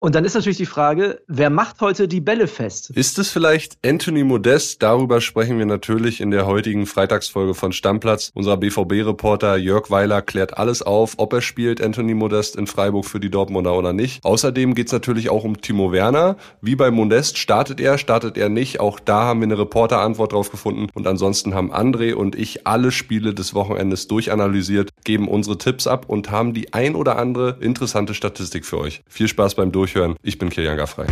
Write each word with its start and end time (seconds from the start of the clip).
Und 0.00 0.14
dann 0.14 0.24
ist 0.24 0.34
natürlich 0.34 0.58
die 0.58 0.66
Frage, 0.66 1.22
wer 1.26 1.50
macht 1.50 1.80
heute 1.80 2.06
die 2.06 2.20
Bälle 2.20 2.46
fest? 2.46 2.90
Ist 2.90 3.18
es 3.18 3.30
vielleicht 3.30 3.78
Anthony 3.84 4.22
Modest? 4.22 4.80
Darüber 4.80 5.20
sprechen 5.20 5.58
wir 5.58 5.66
natürlich 5.66 6.20
in 6.20 6.30
der 6.30 6.46
heutigen 6.46 6.86
Freitagsfolge 6.86 7.54
von 7.54 7.72
Stammplatz. 7.72 8.30
Unser 8.32 8.56
BVB-Reporter 8.58 9.56
Jörg 9.56 9.90
Weiler 9.90 10.22
klärt 10.22 10.56
alles 10.56 10.82
auf, 10.82 11.14
ob 11.16 11.32
er 11.32 11.40
spielt, 11.40 11.82
Anthony 11.82 12.14
Modest 12.14 12.54
in 12.54 12.68
Freiburg 12.68 13.06
für 13.06 13.18
die 13.18 13.28
Dortmunder 13.28 13.76
oder 13.76 13.92
nicht. 13.92 14.24
Außerdem 14.24 14.76
geht 14.76 14.86
es 14.86 14.92
natürlich 14.92 15.30
auch 15.30 15.42
um 15.42 15.60
Timo 15.60 15.90
Werner. 15.90 16.36
Wie 16.62 16.76
bei 16.76 16.92
Modest 16.92 17.36
startet 17.36 17.80
er, 17.80 17.98
startet 17.98 18.36
er 18.36 18.50
nicht. 18.50 18.78
Auch 18.78 19.00
da 19.00 19.22
haben 19.22 19.40
wir 19.40 19.46
eine 19.46 19.58
Reporterantwort 19.58 20.32
drauf 20.32 20.52
gefunden. 20.52 20.86
Und 20.94 21.08
ansonsten 21.08 21.54
haben 21.54 21.72
André 21.72 22.14
und 22.14 22.36
ich 22.36 22.68
alle 22.68 22.92
Spiele 22.92 23.34
des 23.34 23.52
Wochenendes 23.52 24.06
durchanalysiert, 24.06 24.90
geben 25.02 25.26
unsere 25.26 25.58
Tipps 25.58 25.88
ab 25.88 26.04
und 26.06 26.30
haben 26.30 26.54
die 26.54 26.72
ein 26.72 26.94
oder 26.94 27.18
andere 27.18 27.56
interessante 27.60 28.14
Statistik 28.14 28.64
für 28.64 28.78
euch. 28.78 29.02
Viel 29.08 29.26
Spaß 29.26 29.56
beim 29.56 29.72
Durch 29.72 29.87
Durchhören. 29.88 30.16
Ich 30.22 30.36
bin 30.36 30.50
Kilian 30.50 30.76
Gaffrey. 30.76 31.06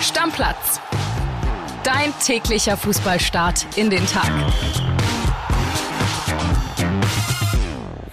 Stammplatz. 0.00 0.80
Dein 1.84 2.10
täglicher 2.24 2.78
Fußballstart 2.78 3.66
in 3.76 3.90
den 3.90 4.06
Tag. 4.06 4.30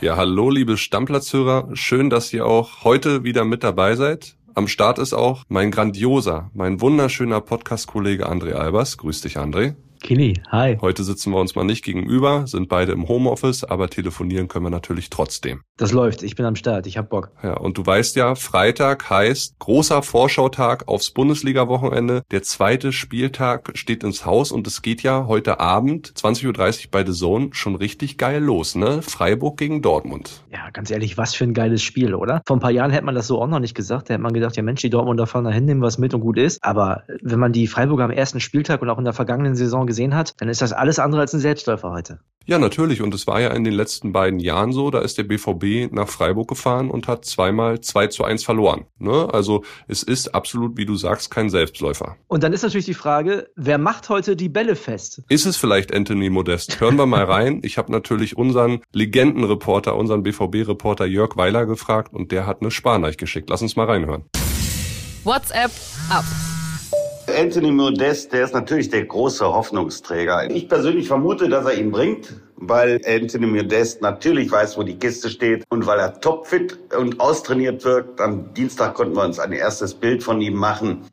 Ja, 0.01 0.17
hallo 0.17 0.49
liebe 0.49 0.75
Stammplatzhörer. 0.75 1.69
Schön, 1.75 2.09
dass 2.09 2.33
ihr 2.33 2.45
auch 2.45 2.83
heute 2.83 3.23
wieder 3.23 3.45
mit 3.45 3.63
dabei 3.63 3.95
seid. 3.95 4.35
Am 4.53 4.67
Start 4.67 4.99
ist 4.99 5.13
auch 5.13 5.45
mein 5.47 5.71
grandioser, 5.71 6.51
mein 6.53 6.81
wunderschöner 6.81 7.39
Podcast-Kollege 7.39 8.29
André 8.29 8.51
Albers. 8.51 8.97
Grüß 8.97 9.21
dich, 9.21 9.37
André. 9.37 9.75
Kili, 10.03 10.33
hi. 10.51 10.77
Heute 10.81 11.01
sitzen 11.05 11.31
wir 11.31 11.39
uns 11.39 11.55
mal 11.55 11.63
nicht 11.63 11.81
gegenüber, 11.81 12.45
sind 12.45 12.67
beide 12.67 12.91
im 12.91 13.07
Homeoffice, 13.07 13.63
aber 13.63 13.89
telefonieren 13.89 14.49
können 14.49 14.65
wir 14.65 14.69
natürlich 14.69 15.09
trotzdem. 15.09 15.61
Das 15.77 15.93
läuft, 15.93 16.23
ich 16.23 16.35
bin 16.35 16.45
am 16.45 16.57
Start, 16.57 16.87
ich 16.87 16.97
hab 16.97 17.09
Bock. 17.09 17.31
Ja, 17.41 17.55
und 17.55 17.77
du 17.77 17.85
weißt 17.85 18.17
ja, 18.17 18.35
Freitag 18.35 19.09
heißt 19.09 19.57
großer 19.59 20.03
Vorschautag 20.03 20.89
aufs 20.89 21.11
Bundesliga-Wochenende. 21.11 22.23
Der 22.31 22.43
zweite 22.43 22.91
Spieltag 22.91 23.71
steht 23.75 24.03
ins 24.03 24.25
Haus 24.25 24.51
und 24.51 24.67
es 24.67 24.81
geht 24.81 25.03
ja 25.03 25.25
heute 25.27 25.61
Abend, 25.61 26.11
20.30 26.17 26.47
Uhr 26.47 26.91
bei 26.91 27.05
The 27.05 27.13
Zone, 27.13 27.49
schon 27.53 27.75
richtig 27.75 28.17
geil 28.17 28.43
los, 28.43 28.75
ne? 28.75 29.01
Freiburg 29.01 29.55
gegen 29.55 29.81
Dortmund. 29.81 30.43
Ja, 30.51 30.69
ganz 30.71 30.91
ehrlich, 30.91 31.17
was 31.17 31.33
für 31.33 31.45
ein 31.45 31.53
geiles 31.53 31.81
Spiel, 31.81 32.13
oder? 32.13 32.41
Vor 32.45 32.57
ein 32.57 32.59
paar 32.59 32.71
Jahren 32.71 32.91
hätte 32.91 33.05
man 33.05 33.15
das 33.15 33.27
so 33.27 33.41
auch 33.41 33.47
noch 33.47 33.59
nicht 33.59 33.73
gesagt. 33.73 34.09
Da 34.09 34.15
hätte 34.15 34.23
man 34.23 34.33
gedacht, 34.33 34.57
ja 34.57 34.63
Mensch, 34.63 34.81
die 34.81 34.89
Dortmunder 34.89 35.27
fahren 35.27 35.45
da 35.45 35.51
hin, 35.51 35.63
nehmen 35.63 35.81
was 35.81 35.97
mit 35.97 36.13
und 36.13 36.19
gut 36.19 36.37
ist. 36.37 36.61
Aber 36.61 37.03
wenn 37.21 37.39
man 37.39 37.53
die 37.53 37.67
Freiburger 37.67 38.03
am 38.03 38.11
ersten 38.11 38.41
Spieltag 38.41 38.81
und 38.81 38.89
auch 38.89 38.97
in 38.97 39.05
der 39.05 39.13
vergangenen 39.13 39.55
Saison 39.55 39.87
gesehen 39.93 40.15
hat, 40.15 40.33
dann 40.41 40.49
ist 40.49 40.61
das 40.61 40.73
alles 40.73 40.97
andere 40.97 41.21
als 41.21 41.33
ein 41.33 41.39
Selbstläufer 41.39 41.91
heute. 41.91 42.19
Ja, 42.45 42.59
natürlich. 42.59 43.01
Und 43.01 43.13
es 43.13 43.25
war 43.25 43.39
ja 43.39 43.51
in 43.51 43.63
den 43.63 43.73
letzten 43.73 44.11
beiden 44.11 44.39
Jahren 44.39 44.73
so, 44.73 44.91
da 44.91 44.99
ist 44.99 45.17
der 45.17 45.23
BVB 45.23 45.93
nach 45.93 46.09
Freiburg 46.09 46.49
gefahren 46.49 46.89
und 46.89 47.07
hat 47.07 47.23
zweimal 47.23 47.79
2 47.79 48.07
zu 48.07 48.23
1 48.25 48.43
verloren. 48.43 48.85
Ne? 48.97 49.29
Also 49.31 49.63
es 49.87 50.03
ist 50.03 50.35
absolut, 50.35 50.75
wie 50.75 50.85
du 50.85 50.95
sagst, 50.95 51.31
kein 51.31 51.49
Selbstläufer. 51.49 52.17
Und 52.27 52.43
dann 52.43 52.51
ist 52.51 52.63
natürlich 52.63 52.85
die 52.85 52.95
Frage, 52.95 53.49
wer 53.55 53.77
macht 53.77 54.09
heute 54.09 54.35
die 54.35 54.49
Bälle 54.49 54.75
fest? 54.75 55.21
Ist 55.29 55.45
es 55.45 55.55
vielleicht 55.55 55.95
Anthony 55.95 56.29
Modest? 56.29 56.81
Hören 56.81 56.97
wir 56.97 57.05
mal 57.05 57.23
rein. 57.23 57.61
Ich 57.63 57.77
habe 57.77 57.91
natürlich 57.91 58.35
unseren 58.35 58.81
Legendenreporter, 58.91 59.95
unseren 59.95 60.23
BVB-Reporter 60.23 61.05
Jörg 61.05 61.37
Weiler 61.37 61.65
gefragt 61.65 62.13
und 62.13 62.33
der 62.33 62.45
hat 62.45 62.61
eine 62.61 62.71
Sparnachricht 62.71 63.19
geschickt. 63.19 63.49
Lass 63.49 63.61
uns 63.61 63.77
mal 63.77 63.85
reinhören. 63.85 64.25
WhatsApp 65.23 65.71
ab. 66.09 66.25
Anthony 67.33 67.71
Modest, 67.71 68.31
der 68.31 68.43
ist 68.43 68.53
natürlich 68.53 68.89
der 68.89 69.05
große 69.05 69.45
Hoffnungsträger. 69.45 70.49
Ich 70.51 70.69
persönlich 70.69 71.07
vermute, 71.07 71.49
dass 71.49 71.65
er 71.65 71.73
ihn 71.73 71.91
bringt, 71.91 72.33
weil 72.55 73.01
Anthony 73.05 73.47
Modest 73.47 74.01
natürlich 74.01 74.51
weiß, 74.51 74.77
wo 74.77 74.83
die 74.83 74.97
Kiste 74.97 75.29
steht 75.29 75.63
und 75.69 75.85
weil 75.85 75.99
er 75.99 76.19
topfit 76.21 76.77
und 76.97 77.19
austrainiert 77.19 77.83
wirkt. 77.83 78.21
Am 78.21 78.53
Dienstag 78.53 78.93
konnten 78.93 79.15
wir 79.15 79.23
uns 79.23 79.39
ein 79.39 79.51
erstes 79.51 79.93
Bild 79.93 80.23
von 80.23 80.39
ihm 80.41 80.55
machen. 80.55 81.05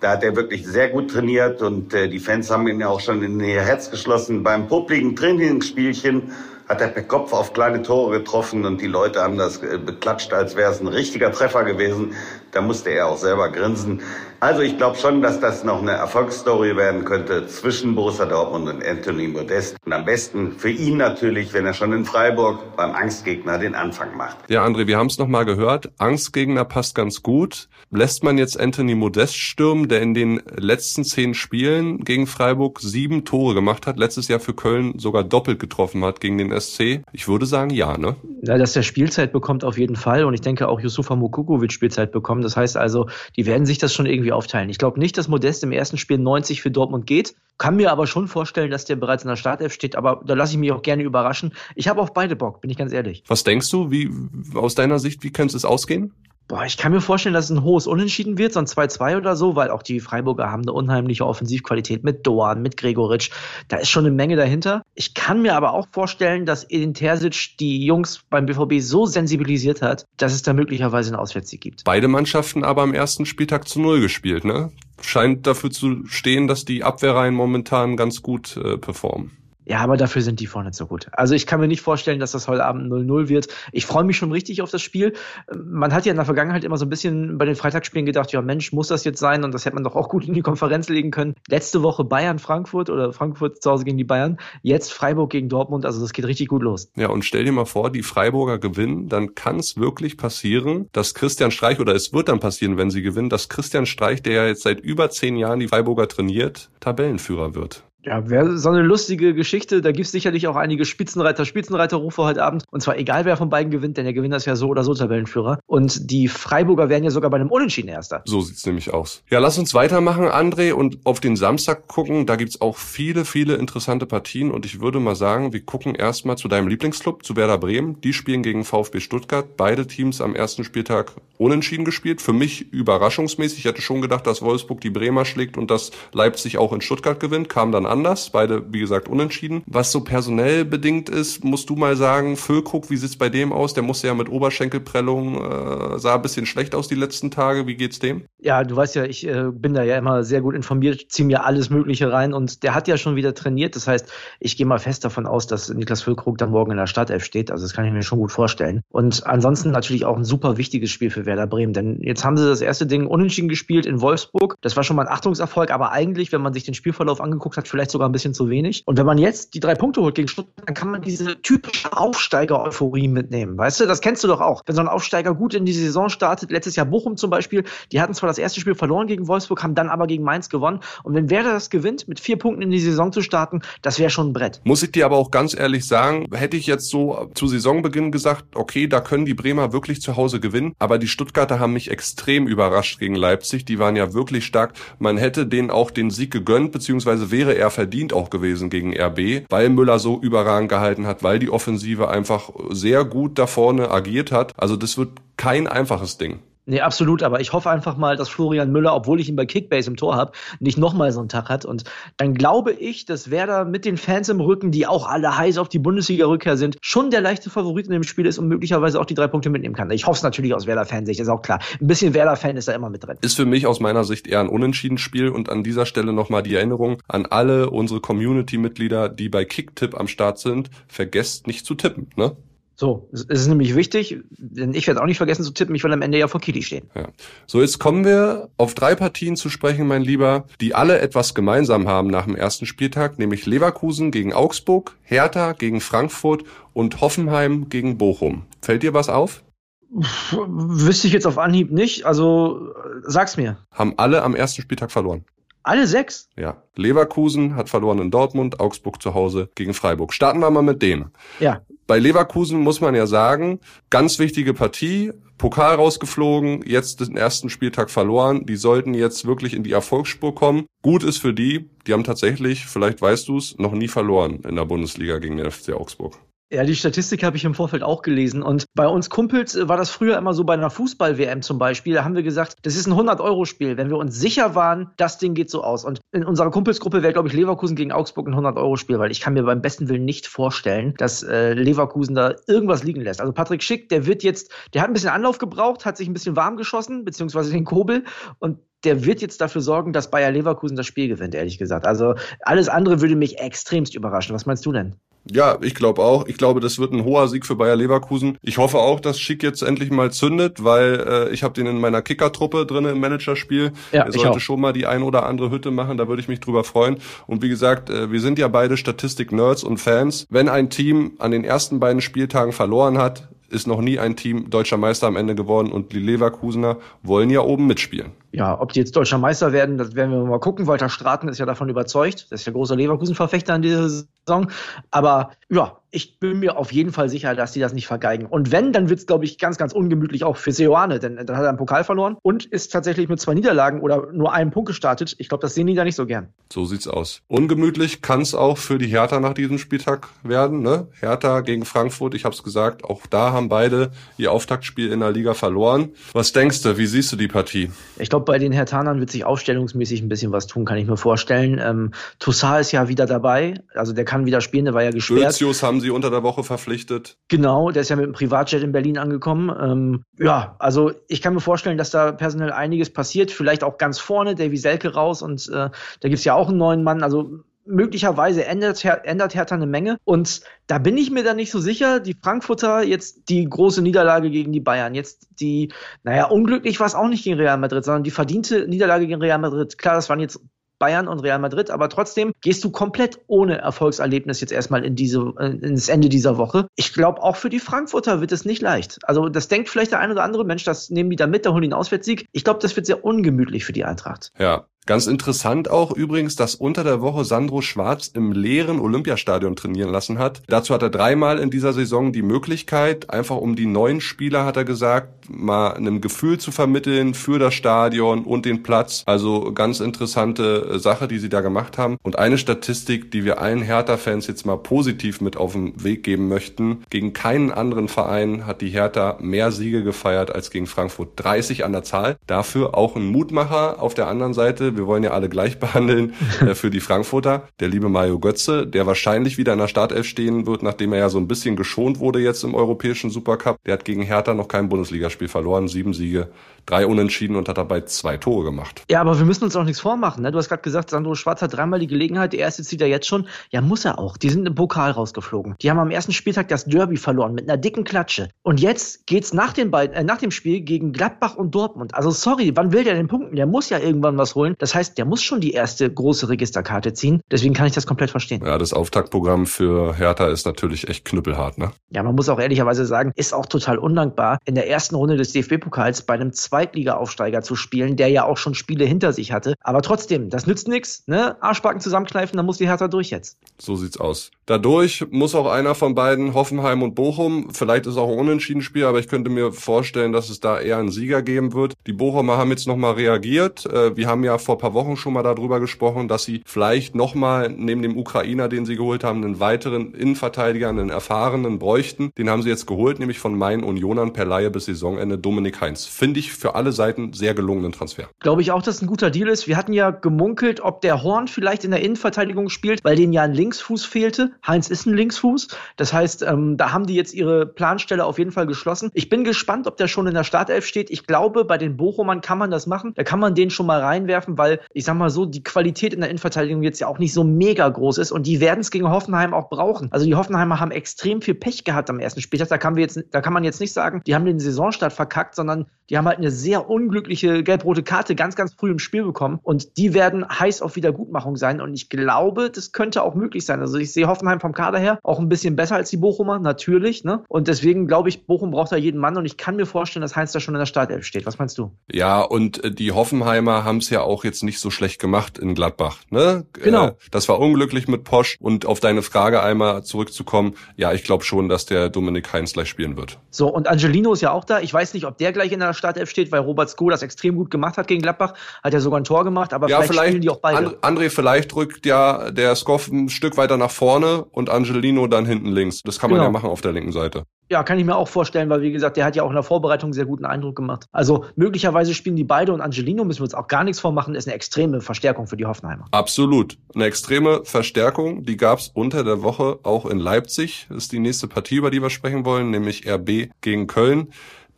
Da 0.00 0.12
hat 0.12 0.24
er 0.24 0.34
wirklich 0.34 0.66
sehr 0.66 0.88
gut 0.88 1.10
trainiert 1.10 1.62
und 1.62 1.94
äh, 1.94 2.08
die 2.08 2.18
Fans 2.18 2.50
haben 2.50 2.66
ihn 2.66 2.80
ja 2.80 2.88
auch 2.88 3.00
schon 3.00 3.22
in 3.22 3.38
ihr 3.40 3.62
Herz 3.62 3.90
geschlossen. 3.90 4.42
Beim 4.42 4.66
publiken 4.66 5.14
Trainingsspielchen 5.14 6.32
hat 6.68 6.80
er 6.80 6.88
per 6.88 7.02
Kopf 7.02 7.32
auf 7.32 7.52
kleine 7.52 7.82
Tore 7.82 8.18
getroffen 8.18 8.64
und 8.64 8.80
die 8.80 8.86
Leute 8.86 9.20
haben 9.20 9.38
das 9.38 9.62
äh, 9.62 9.78
beklatscht, 9.78 10.32
als 10.32 10.56
wäre 10.56 10.72
es 10.72 10.80
ein 10.80 10.88
richtiger 10.88 11.32
Treffer 11.32 11.64
gewesen. 11.64 12.14
Da 12.52 12.60
musste 12.60 12.90
er 12.90 13.08
auch 13.08 13.18
selber 13.18 13.50
grinsen. 13.50 14.00
Also 14.40 14.62
ich 14.62 14.76
glaube 14.76 14.96
schon, 14.96 15.20
dass 15.20 15.40
das 15.40 15.64
noch 15.64 15.82
eine 15.82 15.90
Erfolgsstory 15.90 16.76
werden 16.76 17.04
könnte 17.04 17.48
zwischen 17.48 17.96
Borussia 17.96 18.24
Dortmund 18.24 18.68
und 18.68 18.86
Anthony 18.86 19.26
Modest. 19.26 19.76
Und 19.84 19.92
am 19.92 20.04
besten 20.04 20.52
für 20.52 20.70
ihn 20.70 20.96
natürlich, 20.96 21.52
wenn 21.52 21.66
er 21.66 21.74
schon 21.74 21.92
in 21.92 22.04
Freiburg 22.04 22.76
beim 22.76 22.92
Angstgegner 22.92 23.58
den 23.58 23.74
Anfang 23.74 24.16
macht. 24.16 24.36
Ja, 24.48 24.64
André, 24.64 24.86
wir 24.86 24.96
haben 24.96 25.08
es 25.08 25.18
nochmal 25.18 25.44
gehört. 25.44 25.90
Angstgegner 25.98 26.64
passt 26.64 26.94
ganz 26.94 27.24
gut. 27.24 27.68
Lässt 27.90 28.22
man 28.22 28.38
jetzt 28.38 28.60
Anthony 28.60 28.94
Modest 28.94 29.36
stürmen, 29.36 29.88
der 29.88 30.02
in 30.02 30.14
den 30.14 30.40
letzten 30.56 31.02
zehn 31.02 31.34
Spielen 31.34 32.04
gegen 32.04 32.28
Freiburg 32.28 32.78
sieben 32.80 33.24
Tore 33.24 33.54
gemacht 33.54 33.88
hat, 33.88 33.98
letztes 33.98 34.28
Jahr 34.28 34.38
für 34.38 34.54
Köln 34.54 35.00
sogar 35.00 35.24
doppelt 35.24 35.58
getroffen 35.58 36.04
hat 36.04 36.20
gegen 36.20 36.38
den 36.38 36.58
SC? 36.60 37.02
Ich 37.12 37.26
würde 37.26 37.46
sagen, 37.46 37.70
ja, 37.70 37.98
ne? 37.98 38.14
Ja, 38.42 38.56
dass 38.56 38.76
er 38.76 38.84
Spielzeit 38.84 39.32
bekommt 39.32 39.64
auf 39.64 39.78
jeden 39.78 39.96
Fall. 39.96 40.24
Und 40.24 40.34
ich 40.34 40.42
denke 40.42 40.68
auch 40.68 40.80
Yusufa 40.80 41.16
Mukukovic 41.16 41.72
Spielzeit 41.72 42.12
bekommen. 42.38 42.42
Das 42.42 42.56
heißt 42.56 42.76
also, 42.76 43.08
die 43.36 43.46
werden 43.46 43.66
sich 43.66 43.78
das 43.78 43.92
schon 43.92 44.06
irgendwie 44.06 44.28
irgendwie 44.28 44.32
aufteilen. 44.32 44.68
Ich 44.70 44.78
glaube 44.78 44.98
nicht, 44.98 45.16
dass 45.16 45.28
Modest 45.28 45.62
im 45.62 45.72
ersten 45.72 45.98
Spiel 45.98 46.18
90 46.18 46.62
für 46.62 46.70
Dortmund 46.70 47.06
geht. 47.06 47.34
Kann 47.56 47.76
mir 47.76 47.90
aber 47.90 48.06
schon 48.06 48.28
vorstellen, 48.28 48.70
dass 48.70 48.84
der 48.84 48.96
bereits 48.96 49.24
in 49.24 49.28
der 49.28 49.36
Startelf 49.36 49.72
steht. 49.72 49.96
Aber 49.96 50.22
da 50.24 50.34
lasse 50.34 50.52
ich 50.52 50.58
mich 50.58 50.72
auch 50.72 50.82
gerne 50.82 51.02
überraschen. 51.02 51.52
Ich 51.74 51.88
habe 51.88 52.00
auf 52.00 52.12
beide 52.12 52.36
Bock, 52.36 52.60
bin 52.60 52.70
ich 52.70 52.76
ganz 52.76 52.92
ehrlich. 52.92 53.24
Was 53.26 53.44
denkst 53.44 53.70
du? 53.70 53.90
Wie 53.90 54.10
aus 54.54 54.74
deiner 54.74 54.98
Sicht, 54.98 55.22
wie 55.22 55.30
könnte 55.30 55.56
es 55.56 55.64
ausgehen? 55.64 56.12
Boah, 56.48 56.64
ich 56.64 56.78
kann 56.78 56.92
mir 56.92 57.02
vorstellen, 57.02 57.34
dass 57.34 57.44
es 57.44 57.50
ein 57.50 57.62
hohes 57.62 57.86
Unentschieden 57.86 58.38
wird, 58.38 58.54
so 58.54 58.60
ein 58.60 58.64
2-2 58.64 59.18
oder 59.18 59.36
so, 59.36 59.54
weil 59.54 59.70
auch 59.70 59.82
die 59.82 60.00
Freiburger 60.00 60.50
haben 60.50 60.62
eine 60.62 60.72
unheimliche 60.72 61.26
Offensivqualität 61.26 62.04
mit 62.04 62.26
Doan, 62.26 62.62
mit 62.62 62.78
Gregoritsch. 62.78 63.30
Da 63.68 63.76
ist 63.76 63.90
schon 63.90 64.06
eine 64.06 64.14
Menge 64.14 64.36
dahinter. 64.36 64.80
Ich 64.94 65.12
kann 65.12 65.42
mir 65.42 65.54
aber 65.54 65.74
auch 65.74 65.88
vorstellen, 65.92 66.46
dass 66.46 66.64
Edin 66.64 66.94
Terzic 66.94 67.58
die 67.60 67.84
Jungs 67.84 68.22
beim 68.30 68.46
BVB 68.46 68.80
so 68.80 69.04
sensibilisiert 69.04 69.82
hat, 69.82 70.06
dass 70.16 70.32
es 70.32 70.40
da 70.42 70.54
möglicherweise 70.54 71.10
einen 71.10 71.20
Auswärtssieg 71.20 71.60
gibt. 71.60 71.84
Beide 71.84 72.08
Mannschaften 72.08 72.64
aber 72.64 72.80
am 72.80 72.94
ersten 72.94 73.26
Spieltag 73.26 73.68
zu 73.68 73.80
Null 73.80 74.00
gespielt, 74.00 74.46
ne? 74.46 74.72
Scheint 75.02 75.46
dafür 75.46 75.70
zu 75.70 76.06
stehen, 76.06 76.48
dass 76.48 76.64
die 76.64 76.82
Abwehrreihen 76.82 77.34
momentan 77.34 77.96
ganz 77.96 78.22
gut 78.22 78.56
äh, 78.56 78.78
performen. 78.78 79.37
Ja, 79.68 79.80
aber 79.80 79.98
dafür 79.98 80.22
sind 80.22 80.40
die 80.40 80.46
vorne 80.46 80.72
so 80.72 80.86
gut. 80.86 81.08
Also 81.12 81.34
ich 81.34 81.46
kann 81.46 81.60
mir 81.60 81.68
nicht 81.68 81.82
vorstellen, 81.82 82.20
dass 82.20 82.32
das 82.32 82.48
heute 82.48 82.64
Abend 82.64 82.90
0-0 82.90 83.28
wird. 83.28 83.48
Ich 83.70 83.84
freue 83.84 84.02
mich 84.02 84.16
schon 84.16 84.32
richtig 84.32 84.62
auf 84.62 84.70
das 84.70 84.80
Spiel. 84.80 85.12
Man 85.54 85.92
hat 85.92 86.06
ja 86.06 86.10
in 86.10 86.16
der 86.16 86.24
Vergangenheit 86.24 86.64
immer 86.64 86.78
so 86.78 86.86
ein 86.86 86.88
bisschen 86.88 87.36
bei 87.36 87.44
den 87.44 87.54
Freitagsspielen 87.54 88.06
gedacht, 88.06 88.32
ja 88.32 88.40
Mensch, 88.40 88.72
muss 88.72 88.88
das 88.88 89.04
jetzt 89.04 89.18
sein? 89.18 89.44
Und 89.44 89.52
das 89.52 89.66
hätte 89.66 89.74
man 89.74 89.84
doch 89.84 89.94
auch 89.94 90.08
gut 90.08 90.26
in 90.26 90.32
die 90.32 90.40
Konferenz 90.40 90.88
legen 90.88 91.10
können. 91.10 91.34
Letzte 91.48 91.82
Woche 91.82 92.02
Bayern-Frankfurt 92.04 92.88
oder 92.88 93.12
Frankfurt 93.12 93.62
zu 93.62 93.70
Hause 93.70 93.84
gegen 93.84 93.98
die 93.98 94.04
Bayern. 94.04 94.38
Jetzt 94.62 94.94
Freiburg 94.94 95.30
gegen 95.30 95.50
Dortmund. 95.50 95.84
Also 95.84 96.00
das 96.00 96.14
geht 96.14 96.24
richtig 96.24 96.48
gut 96.48 96.62
los. 96.62 96.90
Ja, 96.96 97.10
und 97.10 97.26
stell 97.26 97.44
dir 97.44 97.52
mal 97.52 97.66
vor, 97.66 97.92
die 97.92 98.02
Freiburger 98.02 98.58
gewinnen, 98.58 99.10
dann 99.10 99.34
kann 99.34 99.56
es 99.56 99.76
wirklich 99.76 100.16
passieren, 100.16 100.88
dass 100.92 101.12
Christian 101.12 101.50
Streich, 101.50 101.78
oder 101.78 101.94
es 101.94 102.14
wird 102.14 102.30
dann 102.30 102.40
passieren, 102.40 102.78
wenn 102.78 102.88
sie 102.88 103.02
gewinnen, 103.02 103.28
dass 103.28 103.50
Christian 103.50 103.84
Streich, 103.84 104.22
der 104.22 104.32
ja 104.32 104.46
jetzt 104.46 104.62
seit 104.62 104.80
über 104.80 105.10
zehn 105.10 105.36
Jahren 105.36 105.60
die 105.60 105.68
Freiburger 105.68 106.08
trainiert, 106.08 106.70
Tabellenführer 106.80 107.54
wird. 107.54 107.84
Ja, 108.04 108.30
wäre 108.30 108.56
so 108.58 108.68
eine 108.68 108.82
lustige 108.82 109.34
Geschichte. 109.34 109.82
Da 109.82 109.90
gibt 109.90 110.06
es 110.06 110.12
sicherlich 110.12 110.46
auch 110.46 110.54
einige 110.54 110.84
Spitzenreiter, 110.84 111.44
Spitzenreiterrufe 111.44 112.22
heute 112.22 112.44
Abend. 112.44 112.62
Und 112.70 112.80
zwar 112.80 112.96
egal, 112.96 113.24
wer 113.24 113.36
von 113.36 113.50
beiden 113.50 113.72
gewinnt, 113.72 113.96
denn 113.96 114.04
der 114.04 114.14
Gewinner 114.14 114.36
ist 114.36 114.46
ja 114.46 114.54
so 114.54 114.68
oder 114.68 114.84
so 114.84 114.94
Tabellenführer. 114.94 115.58
Und 115.66 116.08
die 116.08 116.28
Freiburger 116.28 116.88
wären 116.88 117.02
ja 117.02 117.10
sogar 117.10 117.28
bei 117.28 117.38
einem 117.38 117.50
Unentschieden 117.50 117.88
Erster. 117.88 118.22
So 118.24 118.40
sieht's 118.40 118.64
nämlich 118.66 118.94
aus. 118.94 119.24
Ja, 119.30 119.40
lass 119.40 119.58
uns 119.58 119.74
weitermachen, 119.74 120.26
André, 120.26 120.72
und 120.72 120.98
auf 121.04 121.18
den 121.18 121.34
Samstag 121.34 121.88
gucken. 121.88 122.26
Da 122.26 122.36
gibt's 122.36 122.60
auch 122.60 122.76
viele, 122.76 123.24
viele 123.24 123.56
interessante 123.56 124.06
Partien. 124.06 124.52
Und 124.52 124.64
ich 124.64 124.80
würde 124.80 125.00
mal 125.00 125.16
sagen, 125.16 125.52
wir 125.52 125.64
gucken 125.64 125.96
erstmal 125.96 126.38
zu 126.38 126.46
deinem 126.46 126.68
Lieblingsclub, 126.68 127.24
zu 127.24 127.34
Werder 127.34 127.58
Bremen. 127.58 128.00
Die 128.02 128.12
spielen 128.12 128.44
gegen 128.44 128.64
VfB 128.64 129.00
Stuttgart. 129.00 129.56
Beide 129.56 129.88
Teams 129.88 130.20
am 130.20 130.36
ersten 130.36 130.62
Spieltag 130.62 131.14
unentschieden 131.36 131.84
gespielt. 131.84 132.22
Für 132.22 132.32
mich 132.32 132.72
überraschungsmäßig. 132.72 133.58
Ich 133.58 133.64
hätte 133.64 133.82
schon 133.82 134.02
gedacht, 134.02 134.24
dass 134.28 134.40
Wolfsburg 134.40 134.80
die 134.80 134.90
Bremer 134.90 135.24
schlägt 135.24 135.58
und 135.58 135.72
dass 135.72 135.90
Leipzig 136.12 136.58
auch 136.58 136.72
in 136.72 136.80
Stuttgart 136.80 137.18
gewinnt. 137.18 137.48
Kam 137.48 137.72
dann 137.72 137.87
anders. 137.88 138.30
Beide, 138.30 138.64
wie 138.72 138.80
gesagt, 138.80 139.08
unentschieden. 139.08 139.62
Was 139.66 139.92
so 139.92 140.02
personell 140.02 140.64
bedingt 140.64 141.08
ist, 141.08 141.44
musst 141.44 141.70
du 141.70 141.76
mal 141.76 141.96
sagen, 141.96 142.36
Füllkrug, 142.36 142.90
wie 142.90 142.96
sieht's 142.96 143.16
bei 143.16 143.28
dem 143.28 143.52
aus? 143.52 143.74
Der 143.74 143.82
musste 143.82 144.06
ja 144.06 144.14
mit 144.14 144.28
Oberschenkelprellung, 144.28 145.34
äh, 145.34 145.98
sah 145.98 146.14
ein 146.14 146.22
bisschen 146.22 146.46
schlecht 146.46 146.74
aus 146.74 146.88
die 146.88 146.94
letzten 146.94 147.30
Tage. 147.30 147.66
Wie 147.66 147.76
geht's 147.76 147.98
dem? 147.98 148.24
Ja, 148.40 148.64
du 148.64 148.76
weißt 148.76 148.94
ja, 148.94 149.04
ich 149.04 149.26
äh, 149.26 149.50
bin 149.50 149.74
da 149.74 149.82
ja 149.82 149.96
immer 149.96 150.22
sehr 150.22 150.40
gut 150.40 150.54
informiert, 150.54 151.06
ziehe 151.08 151.26
mir 151.26 151.44
alles 151.44 151.70
Mögliche 151.70 152.12
rein 152.12 152.32
und 152.32 152.62
der 152.62 152.74
hat 152.74 152.88
ja 152.88 152.96
schon 152.96 153.16
wieder 153.16 153.34
trainiert. 153.34 153.76
Das 153.76 153.88
heißt, 153.88 154.10
ich 154.40 154.56
gehe 154.56 154.66
mal 154.66 154.78
fest 154.78 155.04
davon 155.04 155.26
aus, 155.26 155.46
dass 155.46 155.68
Niklas 155.68 156.02
Füllkrug 156.02 156.38
dann 156.38 156.50
morgen 156.50 156.70
in 156.70 156.76
der 156.76 156.86
Startelf 156.86 157.24
steht. 157.24 157.50
Also 157.50 157.64
das 157.64 157.72
kann 157.72 157.84
ich 157.84 157.92
mir 157.92 158.02
schon 158.02 158.18
gut 158.18 158.32
vorstellen. 158.32 158.82
Und 158.90 159.26
ansonsten 159.26 159.70
natürlich 159.70 160.04
auch 160.04 160.16
ein 160.16 160.24
super 160.24 160.56
wichtiges 160.56 160.90
Spiel 160.90 161.10
für 161.10 161.26
Werder 161.26 161.46
Bremen. 161.46 161.72
Denn 161.72 162.00
jetzt 162.02 162.24
haben 162.24 162.36
sie 162.36 162.46
das 162.46 162.60
erste 162.60 162.86
Ding 162.86 163.06
unentschieden 163.06 163.48
gespielt 163.48 163.86
in 163.86 164.00
Wolfsburg. 164.00 164.56
Das 164.60 164.76
war 164.76 164.84
schon 164.84 164.96
mal 164.96 165.06
ein 165.06 165.12
Achtungserfolg, 165.12 165.70
aber 165.70 165.92
eigentlich, 165.92 166.32
wenn 166.32 166.40
man 166.40 166.52
sich 166.52 166.64
den 166.64 166.74
Spielverlauf 166.74 167.20
angeguckt 167.20 167.56
hat, 167.56 167.68
vielleicht 167.68 167.77
sogar 167.90 168.08
ein 168.08 168.12
bisschen 168.12 168.34
zu 168.34 168.50
wenig. 168.50 168.82
Und 168.86 168.98
wenn 168.98 169.06
man 169.06 169.18
jetzt 169.18 169.54
die 169.54 169.60
drei 169.60 169.74
Punkte 169.74 170.02
holt 170.02 170.14
gegen 170.14 170.28
Stuttgart, 170.28 170.66
dann 170.66 170.74
kann 170.74 170.90
man 170.90 171.02
diese 171.02 171.40
typische 171.42 171.92
Aufsteiger-Euphorie 171.92 173.08
mitnehmen. 173.08 173.56
Weißt 173.56 173.80
du, 173.80 173.86
das 173.86 174.00
kennst 174.00 174.24
du 174.24 174.28
doch 174.28 174.40
auch. 174.40 174.62
Wenn 174.66 174.74
so 174.74 174.80
ein 174.80 174.88
Aufsteiger 174.88 175.34
gut 175.34 175.54
in 175.54 175.64
die 175.64 175.72
Saison 175.72 176.08
startet, 176.08 176.50
letztes 176.50 176.76
Jahr 176.76 176.86
Bochum 176.86 177.16
zum 177.16 177.30
Beispiel, 177.30 177.64
die 177.92 178.00
hatten 178.00 178.14
zwar 178.14 178.28
das 178.28 178.38
erste 178.38 178.60
Spiel 178.60 178.74
verloren 178.74 179.06
gegen 179.06 179.28
Wolfsburg, 179.28 179.62
haben 179.62 179.74
dann 179.74 179.88
aber 179.88 180.06
gegen 180.06 180.24
Mainz 180.24 180.48
gewonnen. 180.48 180.80
Und 181.04 181.14
wenn 181.14 181.30
Werder 181.30 181.52
das 181.52 181.70
gewinnt, 181.70 182.08
mit 182.08 182.20
vier 182.20 182.36
Punkten 182.38 182.62
in 182.62 182.70
die 182.70 182.80
Saison 182.80 183.12
zu 183.12 183.22
starten, 183.22 183.62
das 183.82 183.98
wäre 183.98 184.10
schon 184.10 184.28
ein 184.28 184.32
Brett. 184.32 184.60
Muss 184.64 184.82
ich 184.82 184.92
dir 184.92 185.06
aber 185.06 185.16
auch 185.16 185.30
ganz 185.30 185.54
ehrlich 185.58 185.86
sagen, 185.86 186.26
hätte 186.32 186.56
ich 186.56 186.66
jetzt 186.66 186.88
so 186.88 187.30
zu 187.34 187.46
Saisonbeginn 187.46 188.12
gesagt, 188.12 188.56
okay, 188.56 188.86
da 188.86 189.00
können 189.00 189.24
die 189.24 189.34
Bremer 189.34 189.72
wirklich 189.72 190.00
zu 190.00 190.16
Hause 190.16 190.40
gewinnen, 190.40 190.74
aber 190.78 190.98
die 190.98 191.08
Stuttgarter 191.08 191.60
haben 191.60 191.72
mich 191.72 191.90
extrem 191.90 192.46
überrascht 192.46 192.98
gegen 192.98 193.14
Leipzig. 193.14 193.64
Die 193.64 193.78
waren 193.78 193.96
ja 193.96 194.12
wirklich 194.14 194.46
stark. 194.46 194.72
Man 194.98 195.16
hätte 195.16 195.46
denen 195.46 195.70
auch 195.70 195.90
den 195.90 196.10
Sieg 196.10 196.30
gegönnt, 196.30 196.72
beziehungsweise 196.72 197.30
wäre 197.30 197.54
er 197.54 197.67
verdient 197.70 198.12
auch 198.12 198.30
gewesen 198.30 198.70
gegen 198.70 198.98
RB, 198.98 199.44
weil 199.48 199.68
Müller 199.68 199.98
so 199.98 200.20
überragend 200.20 200.68
gehalten 200.68 201.06
hat, 201.06 201.22
weil 201.22 201.38
die 201.38 201.50
Offensive 201.50 202.08
einfach 202.08 202.50
sehr 202.70 203.04
gut 203.04 203.38
da 203.38 203.46
vorne 203.46 203.90
agiert 203.90 204.32
hat. 204.32 204.52
Also 204.56 204.76
das 204.76 204.98
wird 204.98 205.10
kein 205.36 205.66
einfaches 205.66 206.18
Ding. 206.18 206.40
Nee, 206.70 206.82
absolut, 206.82 207.22
aber 207.22 207.40
ich 207.40 207.54
hoffe 207.54 207.70
einfach 207.70 207.96
mal, 207.96 208.16
dass 208.16 208.28
Florian 208.28 208.70
Müller, 208.70 208.94
obwohl 208.94 209.20
ich 209.20 209.30
ihn 209.30 209.36
bei 209.36 209.46
Kickbase 209.46 209.88
im 209.88 209.96
Tor 209.96 210.16
habe, 210.16 210.32
nicht 210.60 210.76
nochmal 210.76 211.12
so 211.12 211.20
einen 211.20 211.30
Tag 211.30 211.48
hat. 211.48 211.64
Und 211.64 211.84
dann 212.18 212.34
glaube 212.34 212.72
ich, 212.72 213.06
dass 213.06 213.30
Werder 213.30 213.64
mit 213.64 213.86
den 213.86 213.96
Fans 213.96 214.28
im 214.28 214.38
Rücken, 214.38 214.70
die 214.70 214.86
auch 214.86 215.08
alle 215.08 215.34
heiß 215.34 215.56
auf 215.56 215.70
die 215.70 215.78
Bundesliga-Rückkehr 215.78 216.58
sind, 216.58 216.76
schon 216.82 217.10
der 217.10 217.22
leichte 217.22 217.48
Favorit 217.48 217.86
in 217.86 217.92
dem 217.92 218.02
Spiel 218.02 218.26
ist 218.26 218.36
und 218.36 218.48
möglicherweise 218.48 219.00
auch 219.00 219.06
die 219.06 219.14
drei 219.14 219.28
Punkte 219.28 219.48
mitnehmen 219.48 219.74
kann. 219.74 219.90
Ich 219.92 220.06
hoffe 220.06 220.18
es 220.18 220.22
natürlich 220.22 220.52
aus 220.52 220.66
Werder-Fansicht, 220.66 221.18
ist 221.20 221.30
auch 221.30 221.40
klar. 221.40 221.58
Ein 221.80 221.86
bisschen 221.86 222.12
Werder-Fan 222.12 222.58
ist 222.58 222.68
da 222.68 222.74
immer 222.74 222.90
mit 222.90 223.02
drin. 223.02 223.16
Ist 223.22 223.36
für 223.36 223.46
mich 223.46 223.66
aus 223.66 223.80
meiner 223.80 224.04
Sicht 224.04 224.26
eher 224.26 224.40
ein 224.40 224.50
unentschieden 224.50 224.98
Spiel 224.98 225.30
und 225.30 225.48
an 225.48 225.64
dieser 225.64 225.86
Stelle 225.86 226.12
nochmal 226.12 226.42
die 226.42 226.54
Erinnerung 226.54 227.00
an 227.08 227.24
alle 227.24 227.70
unsere 227.70 228.00
Community-Mitglieder, 228.00 229.08
die 229.08 229.30
bei 229.30 229.46
Kicktipp 229.46 229.98
am 229.98 230.06
Start 230.06 230.38
sind. 230.38 230.68
Vergesst 230.86 231.46
nicht 231.46 231.64
zu 231.64 231.74
tippen, 231.74 232.08
ne? 232.16 232.36
So, 232.80 233.08
es 233.12 233.24
ist 233.24 233.48
nämlich 233.48 233.74
wichtig, 233.74 234.20
denn 234.30 234.72
ich 234.72 234.86
werde 234.86 235.02
auch 235.02 235.06
nicht 235.06 235.16
vergessen 235.16 235.42
zu 235.42 235.50
tippen, 235.50 235.74
ich 235.74 235.82
will 235.82 235.92
am 235.92 236.00
Ende 236.00 236.16
ja 236.16 236.28
vor 236.28 236.40
Kitty 236.40 236.62
stehen. 236.62 236.88
Ja. 236.94 237.08
So, 237.44 237.60
jetzt 237.60 237.80
kommen 237.80 238.04
wir 238.04 238.50
auf 238.56 238.74
drei 238.74 238.94
Partien 238.94 239.34
zu 239.34 239.48
sprechen, 239.48 239.88
mein 239.88 240.02
Lieber, 240.02 240.44
die 240.60 240.76
alle 240.76 241.00
etwas 241.00 241.34
gemeinsam 241.34 241.88
haben 241.88 242.06
nach 242.06 242.26
dem 242.26 242.36
ersten 242.36 242.66
Spieltag, 242.66 243.18
nämlich 243.18 243.46
Leverkusen 243.46 244.12
gegen 244.12 244.32
Augsburg, 244.32 244.96
Hertha 245.02 245.54
gegen 245.54 245.80
Frankfurt 245.80 246.44
und 246.72 247.00
Hoffenheim 247.00 247.68
gegen 247.68 247.98
Bochum. 247.98 248.44
Fällt 248.62 248.84
dir 248.84 248.94
was 248.94 249.08
auf? 249.08 249.42
Wüsste 249.90 251.08
ich 251.08 251.12
jetzt 251.12 251.26
auf 251.26 251.38
Anhieb 251.38 251.72
nicht, 251.72 252.04
also 252.06 252.74
sag's 253.02 253.36
mir. 253.36 253.58
Haben 253.72 253.94
alle 253.96 254.22
am 254.22 254.36
ersten 254.36 254.62
Spieltag 254.62 254.92
verloren. 254.92 255.24
Alle 255.68 255.86
sechs? 255.86 256.30
Ja. 256.34 256.62
Leverkusen 256.76 257.54
hat 257.54 257.68
verloren 257.68 257.98
in 257.98 258.10
Dortmund, 258.10 258.58
Augsburg 258.58 259.02
zu 259.02 259.12
Hause 259.12 259.50
gegen 259.54 259.74
Freiburg. 259.74 260.14
Starten 260.14 260.40
wir 260.40 260.50
mal 260.50 260.62
mit 260.62 260.80
dem. 260.80 261.10
Ja. 261.40 261.60
Bei 261.86 261.98
Leverkusen 261.98 262.58
muss 262.58 262.80
man 262.80 262.94
ja 262.94 263.06
sagen, 263.06 263.60
ganz 263.90 264.18
wichtige 264.18 264.54
Partie, 264.54 265.12
Pokal 265.36 265.74
rausgeflogen, 265.74 266.62
jetzt 266.64 267.00
den 267.00 267.18
ersten 267.18 267.50
Spieltag 267.50 267.90
verloren. 267.90 268.46
Die 268.46 268.56
sollten 268.56 268.94
jetzt 268.94 269.26
wirklich 269.26 269.52
in 269.52 269.62
die 269.62 269.72
Erfolgsspur 269.72 270.34
kommen. 270.34 270.64
Gut 270.80 271.04
ist 271.04 271.18
für 271.18 271.34
die, 271.34 271.68
die 271.86 271.92
haben 271.92 272.04
tatsächlich, 272.04 272.64
vielleicht 272.64 273.02
weißt 273.02 273.28
du 273.28 273.36
es, 273.36 273.58
noch 273.58 273.72
nie 273.72 273.88
verloren 273.88 274.40
in 274.48 274.56
der 274.56 274.64
Bundesliga 274.64 275.18
gegen 275.18 275.36
den 275.36 275.50
FC 275.50 275.74
Augsburg. 275.74 276.18
Ja, 276.50 276.64
die 276.64 276.74
Statistik 276.74 277.24
habe 277.24 277.36
ich 277.36 277.44
im 277.44 277.52
Vorfeld 277.52 277.82
auch 277.82 278.00
gelesen. 278.00 278.42
Und 278.42 278.64
bei 278.74 278.88
uns 278.88 279.10
Kumpels 279.10 279.54
äh, 279.54 279.68
war 279.68 279.76
das 279.76 279.90
früher 279.90 280.16
immer 280.16 280.32
so 280.32 280.44
bei 280.44 280.54
einer 280.54 280.70
Fußball-WM 280.70 281.42
zum 281.42 281.58
Beispiel. 281.58 281.92
Da 281.92 282.04
haben 282.04 282.14
wir 282.14 282.22
gesagt, 282.22 282.56
das 282.62 282.74
ist 282.74 282.86
ein 282.86 282.94
100-Euro-Spiel. 282.94 283.76
Wenn 283.76 283.90
wir 283.90 283.98
uns 283.98 284.18
sicher 284.18 284.54
waren, 284.54 284.90
das 284.96 285.18
Ding 285.18 285.34
geht 285.34 285.50
so 285.50 285.62
aus. 285.62 285.84
Und 285.84 286.00
in 286.10 286.24
unserer 286.24 286.50
Kumpelsgruppe 286.50 287.02
wäre, 287.02 287.12
glaube 287.12 287.28
ich, 287.28 287.34
Leverkusen 287.34 287.76
gegen 287.76 287.92
Augsburg 287.92 288.28
ein 288.28 288.34
100-Euro-Spiel, 288.34 288.98
weil 288.98 289.10
ich 289.10 289.20
kann 289.20 289.34
mir 289.34 289.42
beim 289.42 289.60
besten 289.60 289.90
Willen 289.90 290.06
nicht 290.06 290.26
vorstellen, 290.26 290.94
dass 290.96 291.22
äh, 291.22 291.52
Leverkusen 291.52 292.14
da 292.14 292.34
irgendwas 292.46 292.82
liegen 292.82 293.02
lässt. 293.02 293.20
Also 293.20 293.34
Patrick 293.34 293.62
Schick, 293.62 293.90
der 293.90 294.06
wird 294.06 294.22
jetzt, 294.22 294.50
der 294.72 294.80
hat 294.80 294.88
ein 294.88 294.94
bisschen 294.94 295.10
Anlauf 295.10 295.36
gebraucht, 295.36 295.84
hat 295.84 295.98
sich 295.98 296.08
ein 296.08 296.14
bisschen 296.14 296.34
warm 296.34 296.56
geschossen, 296.56 297.04
beziehungsweise 297.04 297.52
den 297.52 297.66
Kobel. 297.66 298.04
Und 298.38 298.60
der 298.84 299.04
wird 299.04 299.20
jetzt 299.20 299.42
dafür 299.42 299.60
sorgen, 299.60 299.92
dass 299.92 300.10
Bayer 300.10 300.30
Leverkusen 300.30 300.78
das 300.78 300.86
Spiel 300.86 301.08
gewinnt, 301.08 301.34
ehrlich 301.34 301.58
gesagt. 301.58 301.86
Also 301.86 302.14
alles 302.40 302.70
andere 302.70 303.02
würde 303.02 303.16
mich 303.16 303.38
extremst 303.38 303.94
überraschen. 303.94 304.34
Was 304.34 304.46
meinst 304.46 304.64
du 304.64 304.72
denn? 304.72 304.96
Ja, 305.30 305.58
ich 305.60 305.74
glaube 305.74 306.02
auch. 306.02 306.26
Ich 306.26 306.36
glaube, 306.36 306.60
das 306.60 306.78
wird 306.78 306.92
ein 306.92 307.04
hoher 307.04 307.28
Sieg 307.28 307.44
für 307.46 307.56
Bayer 307.56 307.76
Leverkusen. 307.76 308.38
Ich 308.42 308.58
hoffe 308.58 308.78
auch, 308.78 309.00
dass 309.00 309.20
Schick 309.20 309.42
jetzt 309.42 309.62
endlich 309.62 309.90
mal 309.90 310.10
zündet, 310.10 310.64
weil 310.64 311.04
äh, 311.06 311.32
ich 311.32 311.42
habe 311.42 311.54
den 311.54 311.66
in 311.66 311.80
meiner 311.80 312.02
Kicker-Truppe 312.02 312.66
drin 312.66 312.84
im 312.86 313.00
Managerspiel. 313.00 313.72
Ja, 313.92 314.04
er 314.04 314.12
sollte 314.12 314.40
schon 314.40 314.60
mal 314.60 314.72
die 314.72 314.86
ein 314.86 315.02
oder 315.02 315.26
andere 315.26 315.50
Hütte 315.50 315.70
machen, 315.70 315.98
da 315.98 316.08
würde 316.08 316.20
ich 316.20 316.28
mich 316.28 316.40
drüber 316.40 316.64
freuen. 316.64 316.98
Und 317.26 317.42
wie 317.42 317.48
gesagt, 317.48 317.90
äh, 317.90 318.10
wir 318.10 318.20
sind 318.20 318.38
ja 318.38 318.48
beide 318.48 318.76
Statistik-Nerds 318.76 319.64
und 319.64 319.78
Fans. 319.78 320.26
Wenn 320.30 320.48
ein 320.48 320.70
Team 320.70 321.12
an 321.18 321.30
den 321.30 321.44
ersten 321.44 321.80
beiden 321.80 322.00
Spieltagen 322.00 322.52
verloren 322.52 322.98
hat, 322.98 323.28
ist 323.50 323.66
noch 323.66 323.80
nie 323.80 323.98
ein 323.98 324.16
Team 324.16 324.50
deutscher 324.50 324.76
Meister 324.76 325.06
am 325.06 325.16
Ende 325.16 325.34
geworden 325.34 325.72
und 325.72 325.92
die 325.92 326.00
Leverkusener 326.00 326.76
wollen 327.02 327.30
ja 327.30 327.40
oben 327.40 327.66
mitspielen. 327.66 328.12
Ja, 328.30 328.60
ob 328.60 328.72
die 328.72 328.80
jetzt 328.80 328.94
deutscher 328.94 329.18
Meister 329.18 329.52
werden, 329.52 329.78
das 329.78 329.94
werden 329.94 330.10
wir 330.10 330.22
mal 330.24 330.40
gucken. 330.40 330.66
Walter 330.66 330.88
Straten 330.88 331.28
ist 331.28 331.38
ja 331.38 331.46
davon 331.46 331.68
überzeugt. 331.68 332.26
Das 332.30 332.40
ist 332.40 332.46
der 332.46 332.52
große 332.52 332.74
Leverkusen-Verfechter 332.74 333.56
in 333.56 333.62
dieser 333.62 333.88
Saison. 333.88 334.50
Aber 334.90 335.30
ja, 335.48 335.78
ich 335.90 336.18
bin 336.18 336.38
mir 336.38 336.58
auf 336.58 336.70
jeden 336.70 336.92
Fall 336.92 337.08
sicher, 337.08 337.34
dass 337.34 337.52
die 337.52 337.60
das 337.60 337.72
nicht 337.72 337.86
vergeigen. 337.86 338.26
Und 338.26 338.52
wenn, 338.52 338.72
dann 338.72 338.90
wird 338.90 339.00
es, 339.00 339.06
glaube 339.06 339.24
ich, 339.24 339.38
ganz, 339.38 339.56
ganz 339.56 339.72
ungemütlich 339.72 340.24
auch 340.24 340.36
für 340.36 340.52
Seoane, 340.52 340.98
denn 340.98 341.16
dann 341.16 341.36
hat 341.36 341.44
er 341.44 341.48
einen 341.48 341.56
Pokal 341.56 341.84
verloren 341.84 342.16
und 342.22 342.44
ist 342.44 342.72
tatsächlich 342.72 343.08
mit 343.08 343.20
zwei 343.20 343.34
Niederlagen 343.34 343.80
oder 343.80 344.12
nur 344.12 344.32
einem 344.32 344.50
Punkt 344.50 344.68
gestartet. 344.68 345.14
Ich 345.18 345.28
glaube, 345.30 345.40
das 345.40 345.54
sehen 345.54 345.66
die 345.66 345.74
da 345.74 345.84
nicht 345.84 345.94
so 345.94 346.04
gern. 346.04 346.28
So 346.52 346.66
sieht's 346.66 346.86
aus. 346.86 347.22
Ungemütlich 347.28 348.02
kann 348.02 348.20
es 348.20 348.34
auch 348.34 348.58
für 348.58 348.78
die 348.78 348.88
Hertha 348.88 349.18
nach 349.20 349.32
diesem 349.32 349.58
Spieltag 349.58 350.08
werden. 350.22 350.60
Ne? 350.60 350.88
Hertha 351.00 351.40
gegen 351.40 351.64
Frankfurt, 351.64 352.14
ich 352.14 352.24
habe 352.24 352.34
es 352.34 352.42
gesagt, 352.42 352.84
auch 352.84 353.06
da 353.06 353.32
haben 353.32 353.48
beide 353.48 353.90
ihr 354.18 354.30
Auftaktspiel 354.32 354.92
in 354.92 355.00
der 355.00 355.12
Liga 355.12 355.32
verloren. 355.32 355.92
Was 356.12 356.32
denkst 356.32 356.62
du, 356.62 356.76
wie 356.76 356.86
siehst 356.86 357.12
du 357.12 357.16
die 357.16 357.28
Partie? 357.28 357.70
Ich 357.96 358.10
glaube, 358.10 358.17
bei 358.24 358.38
den 358.38 358.52
Herthanern 358.52 359.00
wird 359.00 359.10
sich 359.10 359.24
aufstellungsmäßig 359.24 360.02
ein 360.02 360.08
bisschen 360.08 360.32
was 360.32 360.46
tun, 360.46 360.64
kann 360.64 360.78
ich 360.78 360.86
mir 360.86 360.96
vorstellen. 360.96 361.60
Ähm, 361.62 361.92
Toussaint 362.18 362.60
ist 362.60 362.72
ja 362.72 362.88
wieder 362.88 363.06
dabei, 363.06 363.54
also 363.74 363.92
der 363.92 364.04
kann 364.04 364.26
wieder 364.26 364.40
spielen, 364.40 364.64
der 364.64 364.74
war 364.74 364.82
ja 364.82 364.90
gesperrt. 364.90 365.20
Bözius 365.20 365.62
haben 365.62 365.80
sie 365.80 365.90
unter 365.90 366.10
der 366.10 366.22
Woche 366.22 366.44
verpflichtet. 366.44 367.16
Genau, 367.28 367.70
der 367.70 367.82
ist 367.82 367.88
ja 367.88 367.96
mit 367.96 368.04
dem 368.04 368.12
Privatjet 368.12 368.62
in 368.62 368.72
Berlin 368.72 368.98
angekommen. 368.98 369.50
Ähm, 369.60 370.04
ja, 370.18 370.56
also 370.58 370.92
ich 371.08 371.22
kann 371.22 371.34
mir 371.34 371.40
vorstellen, 371.40 371.78
dass 371.78 371.90
da 371.90 372.12
personell 372.12 372.52
einiges 372.52 372.90
passiert, 372.90 373.30
vielleicht 373.30 373.64
auch 373.64 373.78
ganz 373.78 373.98
vorne, 373.98 374.34
Davy 374.34 374.56
Selke 374.56 374.94
raus 374.94 375.22
und 375.22 375.48
äh, 375.48 375.70
da 376.00 376.08
gibt's 376.08 376.24
ja 376.24 376.34
auch 376.34 376.48
einen 376.48 376.58
neuen 376.58 376.82
Mann, 376.82 377.02
also 377.02 377.40
möglicherweise 377.68 378.44
ändert, 378.44 378.84
ändert 378.84 379.34
Hertha 379.34 379.54
eine 379.54 379.66
Menge. 379.66 379.98
Und 380.04 380.40
da 380.66 380.78
bin 380.78 380.96
ich 380.96 381.10
mir 381.10 381.24
dann 381.24 381.36
nicht 381.36 381.50
so 381.50 381.58
sicher. 381.58 382.00
Die 382.00 382.14
Frankfurter 382.14 382.82
jetzt 382.82 383.28
die 383.28 383.44
große 383.48 383.82
Niederlage 383.82 384.30
gegen 384.30 384.52
die 384.52 384.60
Bayern. 384.60 384.94
Jetzt 384.94 385.28
die, 385.40 385.72
naja, 386.02 386.26
unglücklich 386.26 386.80
war 386.80 386.86
es 386.86 386.94
auch 386.94 387.08
nicht 387.08 387.24
gegen 387.24 387.38
Real 387.38 387.58
Madrid, 387.58 387.84
sondern 387.84 388.02
die 388.02 388.10
verdiente 388.10 388.66
Niederlage 388.68 389.06
gegen 389.06 389.20
Real 389.20 389.38
Madrid. 389.38 389.78
Klar, 389.78 389.94
das 389.94 390.08
waren 390.08 390.20
jetzt 390.20 390.40
Bayern 390.78 391.08
und 391.08 391.20
Real 391.20 391.38
Madrid, 391.38 391.70
aber 391.70 391.88
trotzdem 391.88 392.32
gehst 392.40 392.62
du 392.64 392.70
komplett 392.70 393.18
ohne 393.26 393.58
Erfolgserlebnis 393.58 394.40
jetzt 394.40 394.52
erstmal 394.52 394.84
in 394.84 394.94
diese, 394.94 395.32
ins 395.38 395.88
Ende 395.88 396.08
dieser 396.08 396.38
Woche. 396.38 396.68
Ich 396.76 396.92
glaube, 396.92 397.22
auch 397.22 397.36
für 397.36 397.50
die 397.50 397.58
Frankfurter 397.58 398.20
wird 398.20 398.32
es 398.32 398.44
nicht 398.44 398.62
leicht. 398.62 398.98
Also, 399.02 399.28
das 399.28 399.48
denkt 399.48 399.68
vielleicht 399.68 399.92
der 399.92 400.00
ein 400.00 400.10
oder 400.10 400.22
andere 400.22 400.44
Mensch, 400.44 400.64
das 400.64 400.90
nehmen 400.90 401.10
die 401.10 401.16
da 401.16 401.26
mit, 401.26 401.46
da 401.46 401.50
holen 401.50 401.62
die 401.62 401.66
einen 401.66 401.72
Auswärtssieg. 401.74 402.26
Ich 402.32 402.44
glaube, 402.44 402.60
das 402.60 402.76
wird 402.76 402.86
sehr 402.86 403.04
ungemütlich 403.04 403.64
für 403.64 403.72
die 403.72 403.84
Eintracht. 403.84 404.32
Ja, 404.38 404.66
Ganz 404.88 405.06
interessant 405.06 405.70
auch 405.70 405.90
übrigens, 405.90 406.34
dass 406.34 406.54
unter 406.54 406.82
der 406.82 407.02
Woche 407.02 407.22
Sandro 407.22 407.60
Schwarz 407.60 408.10
im 408.14 408.32
leeren 408.32 408.80
Olympiastadion 408.80 409.54
trainieren 409.54 409.92
lassen 409.92 410.18
hat. 410.18 410.40
Dazu 410.46 410.72
hat 410.72 410.80
er 410.80 410.88
dreimal 410.88 411.38
in 411.40 411.50
dieser 411.50 411.74
Saison 411.74 412.10
die 412.10 412.22
Möglichkeit, 412.22 413.10
einfach 413.10 413.36
um 413.36 413.54
die 413.54 413.66
neuen 413.66 414.00
Spieler, 414.00 414.46
hat 414.46 414.56
er 414.56 414.64
gesagt, 414.64 415.28
mal 415.28 415.72
einem 415.72 416.00
Gefühl 416.00 416.38
zu 416.38 416.52
vermitteln 416.52 417.12
für 417.12 417.38
das 417.38 417.52
Stadion 417.52 418.24
und 418.24 418.46
den 418.46 418.62
Platz. 418.62 419.02
Also 419.04 419.52
ganz 419.52 419.80
interessante 419.80 420.70
äh, 420.72 420.78
Sache, 420.78 421.06
die 421.06 421.18
sie 421.18 421.28
da 421.28 421.42
gemacht 421.42 421.76
haben. 421.76 421.98
Und 422.02 422.18
eine 422.18 422.38
Statistik, 422.38 423.10
die 423.10 423.26
wir 423.26 423.42
allen 423.42 423.60
Hertha-Fans 423.60 424.26
jetzt 424.26 424.46
mal 424.46 424.56
positiv 424.56 425.20
mit 425.20 425.36
auf 425.36 425.52
den 425.52 425.84
Weg 425.84 426.02
geben 426.02 426.28
möchten. 426.28 426.84
Gegen 426.88 427.12
keinen 427.12 427.50
anderen 427.50 427.88
Verein 427.88 428.46
hat 428.46 428.62
die 428.62 428.70
Hertha 428.70 429.18
mehr 429.20 429.52
Siege 429.52 429.84
gefeiert 429.84 430.34
als 430.34 430.50
gegen 430.50 430.66
Frankfurt. 430.66 431.10
30 431.16 431.66
an 431.66 431.72
der 431.72 431.82
Zahl. 431.82 432.16
Dafür 432.26 432.74
auch 432.74 432.96
ein 432.96 433.04
Mutmacher 433.04 433.82
auf 433.82 433.92
der 433.92 434.08
anderen 434.08 434.32
Seite 434.32 434.77
Wir 434.78 434.86
wollen 434.86 435.02
ja 435.02 435.10
alle 435.10 435.28
gleich 435.28 435.58
behandeln 435.60 436.14
äh, 436.40 436.54
für 436.54 436.70
die 436.70 436.80
Frankfurter. 436.80 437.48
Der 437.60 437.68
liebe 437.68 437.88
Mario 437.88 438.18
Götze, 438.18 438.66
der 438.66 438.86
wahrscheinlich 438.86 439.36
wieder 439.36 439.52
in 439.52 439.58
der 439.58 439.68
Startelf 439.68 440.06
stehen 440.06 440.46
wird, 440.46 440.62
nachdem 440.62 440.92
er 440.92 441.00
ja 441.00 441.08
so 441.10 441.18
ein 441.18 441.28
bisschen 441.28 441.56
geschont 441.56 441.98
wurde 441.98 442.20
jetzt 442.20 442.44
im 442.44 442.54
europäischen 442.54 443.10
Supercup. 443.10 443.58
Der 443.66 443.74
hat 443.74 443.84
gegen 443.84 444.02
Hertha 444.02 444.32
noch 444.32 444.48
kein 444.48 444.68
Bundesligaspiel 444.68 445.28
verloren. 445.28 445.68
Sieben 445.68 445.92
Siege, 445.92 446.28
drei 446.68 446.86
Unentschieden 446.86 447.36
und 447.36 447.48
hat 447.48 447.58
dabei 447.58 447.80
zwei 447.82 448.16
Tore 448.16 448.44
gemacht. 448.44 448.82
Ja, 448.90 449.00
aber 449.00 449.18
wir 449.18 449.24
müssen 449.24 449.44
uns 449.44 449.56
auch 449.56 449.64
nichts 449.64 449.80
vormachen. 449.80 450.22
Ne? 450.22 450.30
Du 450.30 450.38
hast 450.38 450.48
gerade 450.48 450.62
gesagt, 450.62 450.90
Sandro 450.90 451.14
Schwarz 451.14 451.42
hat 451.42 451.54
dreimal 451.54 451.80
die 451.80 451.86
Gelegenheit. 451.86 452.32
Der 452.32 452.40
erste 452.40 452.62
zieht 452.62 452.80
er 452.80 452.88
jetzt 452.88 453.06
schon. 453.06 453.26
Ja, 453.50 453.60
muss 453.60 453.84
er 453.84 453.98
auch. 453.98 454.16
Die 454.16 454.28
sind 454.28 454.46
im 454.46 454.54
Pokal 454.54 454.90
rausgeflogen. 454.90 455.56
Die 455.62 455.70
haben 455.70 455.78
am 455.78 455.90
ersten 455.90 456.12
Spieltag 456.12 456.48
das 456.48 456.66
Derby 456.66 456.96
verloren 456.96 457.34
mit 457.34 457.48
einer 457.48 457.56
dicken 457.56 457.84
Klatsche. 457.84 458.28
Und 458.42 458.60
jetzt 458.60 459.06
geht's 459.06 459.32
nach, 459.32 459.52
den 459.52 459.70
beiden, 459.70 459.96
äh, 459.96 460.04
nach 460.04 460.18
dem 460.18 460.30
Spiel 460.30 460.60
gegen 460.60 460.92
Gladbach 460.92 461.36
und 461.36 461.54
Dortmund. 461.54 461.94
Also 461.94 462.10
sorry, 462.10 462.52
wann 462.54 462.72
will 462.72 462.84
der 462.84 462.94
den 462.94 463.08
punkten? 463.08 463.36
Der 463.36 463.46
muss 463.46 463.70
ja 463.70 463.78
irgendwann 463.78 464.18
was 464.18 464.34
holen. 464.34 464.54
Das 464.58 464.74
heißt, 464.74 464.98
der 464.98 465.04
muss 465.04 465.22
schon 465.22 465.40
die 465.40 465.52
erste 465.52 465.90
große 465.90 466.28
Registerkarte 466.28 466.92
ziehen. 466.92 467.22
Deswegen 467.30 467.54
kann 467.54 467.66
ich 467.66 467.72
das 467.72 467.86
komplett 467.86 468.10
verstehen. 468.10 468.44
Ja, 468.44 468.58
das 468.58 468.72
Auftaktprogramm 468.72 469.46
für 469.46 469.94
Hertha 469.96 470.26
ist 470.28 470.44
natürlich 470.44 470.88
echt 470.88 471.04
knüppelhart, 471.04 471.58
ne? 471.58 471.70
Ja, 471.90 472.02
man 472.02 472.14
muss 472.14 472.28
auch 472.28 472.38
ehrlicherweise 472.38 472.84
sagen, 472.84 473.12
ist 473.16 473.32
auch 473.32 473.46
total 473.46 473.78
undankbar, 473.78 474.38
in 474.44 474.54
der 474.54 474.68
ersten 474.68 474.94
Runde 474.94 475.16
des 475.16 475.32
DFB-Pokals 475.32 476.02
bei 476.02 476.14
einem 476.14 476.32
Zweitliga-Aufsteiger 476.58 477.42
zu 477.42 477.54
spielen, 477.54 477.96
der 477.96 478.08
ja 478.08 478.24
auch 478.24 478.36
schon 478.36 478.54
Spiele 478.54 478.84
hinter 478.84 479.12
sich 479.12 479.30
hatte. 479.30 479.54
Aber 479.60 479.80
trotzdem, 479.80 480.28
das 480.28 480.48
nützt 480.48 480.66
nichts, 480.66 481.04
ne? 481.06 481.40
Arschbacken 481.40 481.80
zusammenkneifen, 481.80 482.36
dann 482.36 482.46
muss 482.46 482.58
die 482.58 482.66
Hertha 482.66 482.88
durch 482.88 483.10
jetzt. 483.10 483.38
So 483.58 483.76
sieht's 483.76 483.98
aus. 483.98 484.32
Dadurch 484.46 485.04
muss 485.10 485.34
auch 485.34 485.46
einer 485.46 485.74
von 485.74 485.94
beiden, 485.94 486.34
Hoffenheim 486.34 486.82
und 486.82 486.94
Bochum, 486.94 487.50
vielleicht 487.52 487.86
ist 487.86 487.96
auch 487.96 488.10
ein 488.10 488.18
Unentschieden-Spiel, 488.18 488.86
aber 488.86 488.98
ich 488.98 489.06
könnte 489.06 489.30
mir 489.30 489.52
vorstellen, 489.52 490.12
dass 490.12 490.30
es 490.30 490.40
da 490.40 490.58
eher 490.58 490.78
einen 490.78 490.90
Sieger 490.90 491.22
geben 491.22 491.52
wird. 491.52 491.74
Die 491.86 491.92
Bochumer 491.92 492.38
haben 492.38 492.50
jetzt 492.50 492.66
nochmal 492.66 492.94
reagiert. 492.94 493.66
Äh, 493.66 493.96
wir 493.96 494.08
haben 494.08 494.24
ja 494.24 494.38
vor 494.38 494.56
ein 494.56 494.60
paar 494.60 494.74
Wochen 494.74 494.96
schon 494.96 495.12
mal 495.12 495.22
darüber 495.22 495.60
gesprochen, 495.60 496.08
dass 496.08 496.24
sie 496.24 496.42
vielleicht 496.44 496.94
nochmal 496.94 497.50
neben 497.50 497.82
dem 497.82 497.96
Ukrainer, 497.96 498.48
den 498.48 498.66
sie 498.66 498.76
geholt 498.76 499.04
haben, 499.04 499.22
einen 499.22 499.38
weiteren 499.38 499.94
Innenverteidiger, 499.94 500.68
einen 500.68 500.90
erfahrenen 500.90 501.58
bräuchten. 501.58 502.10
Den 502.18 502.30
haben 502.30 502.42
sie 502.42 502.48
jetzt 502.48 502.66
geholt, 502.66 502.98
nämlich 502.98 503.18
von 503.18 503.36
meinen 503.36 503.62
Unionern 503.62 504.12
per 504.12 504.24
Laie 504.24 504.50
bis 504.50 504.64
Saisonende 504.64 505.18
Dominik 505.18 505.60
Heinz. 505.60 505.84
Finde 505.84 506.20
ich 506.20 506.32
für 506.32 506.47
alle 506.54 506.72
Seiten 506.72 507.12
sehr 507.12 507.34
gelungenen 507.34 507.72
Transfer. 507.72 508.08
Glaube 508.20 508.42
ich 508.42 508.50
auch, 508.50 508.62
dass 508.62 508.82
ein 508.82 508.86
guter 508.86 509.10
Deal 509.10 509.28
ist. 509.28 509.46
Wir 509.46 509.56
hatten 509.56 509.72
ja 509.72 509.90
gemunkelt, 509.90 510.60
ob 510.60 510.80
der 510.80 511.02
Horn 511.02 511.28
vielleicht 511.28 511.64
in 511.64 511.70
der 511.70 511.80
Innenverteidigung 511.80 512.48
spielt, 512.48 512.84
weil 512.84 512.96
denen 512.96 513.12
ja 513.12 513.22
ein 513.22 513.32
Linksfuß 513.32 513.84
fehlte. 513.84 514.32
Heinz 514.46 514.68
ist 514.68 514.86
ein 514.86 514.94
Linksfuß. 514.94 515.48
Das 515.76 515.92
heißt, 515.92 516.22
ähm, 516.22 516.56
da 516.56 516.72
haben 516.72 516.86
die 516.86 516.94
jetzt 516.94 517.14
ihre 517.14 517.46
Planstelle 517.46 518.04
auf 518.04 518.18
jeden 518.18 518.32
Fall 518.32 518.46
geschlossen. 518.46 518.90
Ich 518.94 519.08
bin 519.08 519.24
gespannt, 519.24 519.66
ob 519.66 519.76
der 519.76 519.88
schon 519.88 520.06
in 520.06 520.14
der 520.14 520.24
Startelf 520.24 520.66
steht. 520.66 520.90
Ich 520.90 521.06
glaube, 521.06 521.44
bei 521.44 521.58
den 521.58 521.76
Bochumern 521.76 522.20
kann 522.20 522.38
man 522.38 522.50
das 522.50 522.66
machen. 522.66 522.92
Da 522.94 523.04
kann 523.04 523.20
man 523.20 523.34
den 523.34 523.50
schon 523.50 523.66
mal 523.66 523.80
reinwerfen, 523.80 524.38
weil 524.38 524.60
ich 524.72 524.84
sag 524.84 524.96
mal 524.96 525.10
so, 525.10 525.26
die 525.26 525.42
Qualität 525.42 525.94
in 525.94 526.00
der 526.00 526.10
Innenverteidigung 526.10 526.62
jetzt 526.62 526.80
ja 526.80 526.86
auch 526.86 526.98
nicht 526.98 527.12
so 527.12 527.24
mega 527.24 527.68
groß 527.68 527.98
ist 527.98 528.12
und 528.12 528.26
die 528.26 528.40
werden 528.40 528.60
es 528.60 528.70
gegen 528.70 528.88
Hoffenheim 528.88 529.34
auch 529.34 529.48
brauchen. 529.48 529.88
Also 529.90 530.06
die 530.06 530.14
Hoffenheimer 530.14 530.60
haben 530.60 530.70
extrem 530.70 531.22
viel 531.22 531.34
Pech 531.34 531.64
gehabt 531.64 531.90
am 531.90 532.00
ersten 532.00 532.20
Spieltag. 532.20 532.48
Da 532.48 532.58
kann, 532.58 532.76
wir 532.76 532.82
jetzt, 532.82 533.02
da 533.10 533.20
kann 533.20 533.32
man 533.32 533.44
jetzt 533.44 533.60
nicht 533.60 533.72
sagen, 533.72 534.02
die 534.06 534.14
haben 534.14 534.24
den 534.24 534.40
Saisonstart 534.40 534.92
verkackt, 534.92 535.34
sondern 535.34 535.66
die 535.90 535.96
haben 535.96 536.06
halt 536.06 536.18
eine 536.18 536.27
sehr 536.30 536.68
unglückliche 536.68 537.42
gelb-rote 537.42 537.82
Karte 537.82 538.14
ganz, 538.14 538.36
ganz 538.36 538.54
früh 538.54 538.70
im 538.70 538.78
Spiel 538.78 539.04
bekommen 539.04 539.38
und 539.42 539.76
die 539.76 539.94
werden 539.94 540.26
heiß 540.28 540.62
auf 540.62 540.76
Wiedergutmachung 540.76 541.36
sein 541.36 541.60
und 541.60 541.74
ich 541.74 541.88
glaube, 541.88 542.50
das 542.50 542.72
könnte 542.72 543.02
auch 543.02 543.14
möglich 543.14 543.44
sein. 543.44 543.60
Also 543.60 543.78
ich 543.78 543.92
sehe 543.92 544.06
Hoffenheim 544.08 544.40
vom 544.40 544.52
Kader 544.52 544.78
her 544.78 544.98
auch 545.02 545.18
ein 545.18 545.28
bisschen 545.28 545.56
besser 545.56 545.76
als 545.76 545.90
die 545.90 545.96
Bochumer, 545.96 546.38
natürlich, 546.38 547.04
ne? 547.04 547.22
Und 547.28 547.48
deswegen 547.48 547.86
glaube 547.86 548.08
ich, 548.08 548.26
Bochum 548.26 548.50
braucht 548.50 548.72
da 548.72 548.76
jeden 548.76 549.00
Mann 549.00 549.16
und 549.16 549.24
ich 549.24 549.36
kann 549.36 549.56
mir 549.56 549.66
vorstellen, 549.66 550.02
dass 550.02 550.16
Heinz 550.16 550.32
da 550.32 550.40
schon 550.40 550.54
in 550.54 550.58
der 550.58 550.66
Startelf 550.66 551.04
steht. 551.04 551.26
Was 551.26 551.38
meinst 551.38 551.58
du? 551.58 551.72
Ja, 551.90 552.20
und 552.22 552.64
äh, 552.64 552.70
die 552.70 552.92
Hoffenheimer 552.92 553.64
haben 553.64 553.78
es 553.78 553.90
ja 553.90 554.02
auch 554.02 554.24
jetzt 554.24 554.42
nicht 554.42 554.60
so 554.60 554.70
schlecht 554.70 555.00
gemacht 555.00 555.38
in 555.38 555.54
Gladbach, 555.54 555.98
ne? 556.10 556.46
Genau. 556.52 556.88
Äh, 556.88 556.94
das 557.10 557.28
war 557.28 557.38
unglücklich 557.38 557.88
mit 557.88 558.04
Posch 558.04 558.36
und 558.40 558.66
auf 558.66 558.80
deine 558.80 559.02
Frage 559.02 559.42
einmal 559.42 559.84
zurückzukommen, 559.84 560.54
ja, 560.76 560.92
ich 560.92 561.04
glaube 561.04 561.24
schon, 561.24 561.48
dass 561.48 561.66
der 561.66 561.88
Dominik 561.88 562.32
Heinz 562.32 562.52
gleich 562.52 562.68
spielen 562.68 562.96
wird. 562.96 563.18
So, 563.30 563.48
und 563.48 563.68
Angelino 563.68 564.12
ist 564.12 564.20
ja 564.20 564.32
auch 564.32 564.44
da. 564.44 564.60
Ich 564.60 564.72
weiß 564.74 564.94
nicht, 564.94 565.06
ob 565.06 565.18
der 565.18 565.32
gleich 565.32 565.52
in 565.52 565.60
der 565.60 565.74
Startelf 565.74 566.10
steht, 566.10 566.17
weil 566.32 566.40
Robert 566.40 566.70
Sko 566.70 566.90
das 566.90 567.02
extrem 567.02 567.36
gut 567.36 567.50
gemacht 567.50 567.76
hat 567.78 567.86
gegen 567.86 568.02
Gladbach. 568.02 568.34
Hat 568.62 568.72
ja 568.72 568.80
sogar 568.80 569.00
ein 569.00 569.04
Tor 569.04 569.24
gemacht, 569.24 569.52
aber 569.52 569.68
ja, 569.68 569.76
vielleicht, 569.76 569.92
vielleicht 569.92 570.08
spielen 570.08 570.22
die 570.22 570.30
auch 570.30 570.40
beide. 570.40 570.78
André, 570.82 571.10
vielleicht 571.10 571.54
rückt 571.54 571.86
ja 571.86 572.30
der 572.30 572.54
Skoff 572.56 572.88
ein 572.88 573.08
Stück 573.08 573.36
weiter 573.36 573.56
nach 573.56 573.70
vorne 573.70 574.24
und 574.24 574.50
Angelino 574.50 575.06
dann 575.06 575.24
hinten 575.26 575.48
links. 575.48 575.82
Das 575.82 575.98
kann 575.98 576.10
man 576.10 576.18
Genau. 576.18 576.28
ja 576.28 576.32
machen 576.32 576.50
auf 576.50 576.60
der 576.60 576.72
linken 576.72 576.92
Seite. 576.92 577.22
Ja, 577.50 577.62
kann 577.62 577.78
ich 577.78 577.86
mir 577.86 577.96
auch 577.96 578.08
vorstellen, 578.08 578.50
weil 578.50 578.60
wie 578.60 578.72
gesagt, 578.72 578.98
der 578.98 579.06
hat 579.06 579.16
ja 579.16 579.22
auch 579.22 579.30
in 579.30 579.34
der 579.34 579.42
Vorbereitung 579.42 579.94
sehr 579.94 580.04
guten 580.04 580.26
Eindruck 580.26 580.56
gemacht. 580.56 580.84
Also 580.92 581.24
möglicherweise 581.34 581.94
spielen 581.94 582.16
die 582.16 582.24
beide 582.24 582.52
und 582.52 582.60
Angelino 582.60 583.04
müssen 583.04 583.20
wir 583.20 583.24
uns 583.24 583.32
auch 583.32 583.46
gar 583.48 583.64
nichts 583.64 583.80
vormachen, 583.80 584.14
ist 584.14 584.26
eine 584.26 584.34
extreme 584.34 584.82
Verstärkung 584.82 585.26
für 585.26 585.36
die 585.38 585.46
Hoffenheimer. 585.46 585.86
Absolut. 585.92 586.58
Eine 586.74 586.84
extreme 586.84 587.40
Verstärkung, 587.44 588.24
die 588.24 588.36
gab's 588.36 588.70
unter 588.74 589.02
der 589.02 589.22
Woche 589.22 589.60
auch 589.62 589.86
in 589.86 589.98
Leipzig. 589.98 590.66
Das 590.68 590.78
ist 590.78 590.92
die 590.92 590.98
nächste 590.98 591.26
Partie, 591.26 591.56
über 591.56 591.70
die 591.70 591.80
wir 591.80 591.88
sprechen 591.90 592.26
wollen, 592.26 592.50
nämlich 592.50 592.86
RB 592.86 593.30
gegen 593.40 593.66
Köln. 593.66 594.08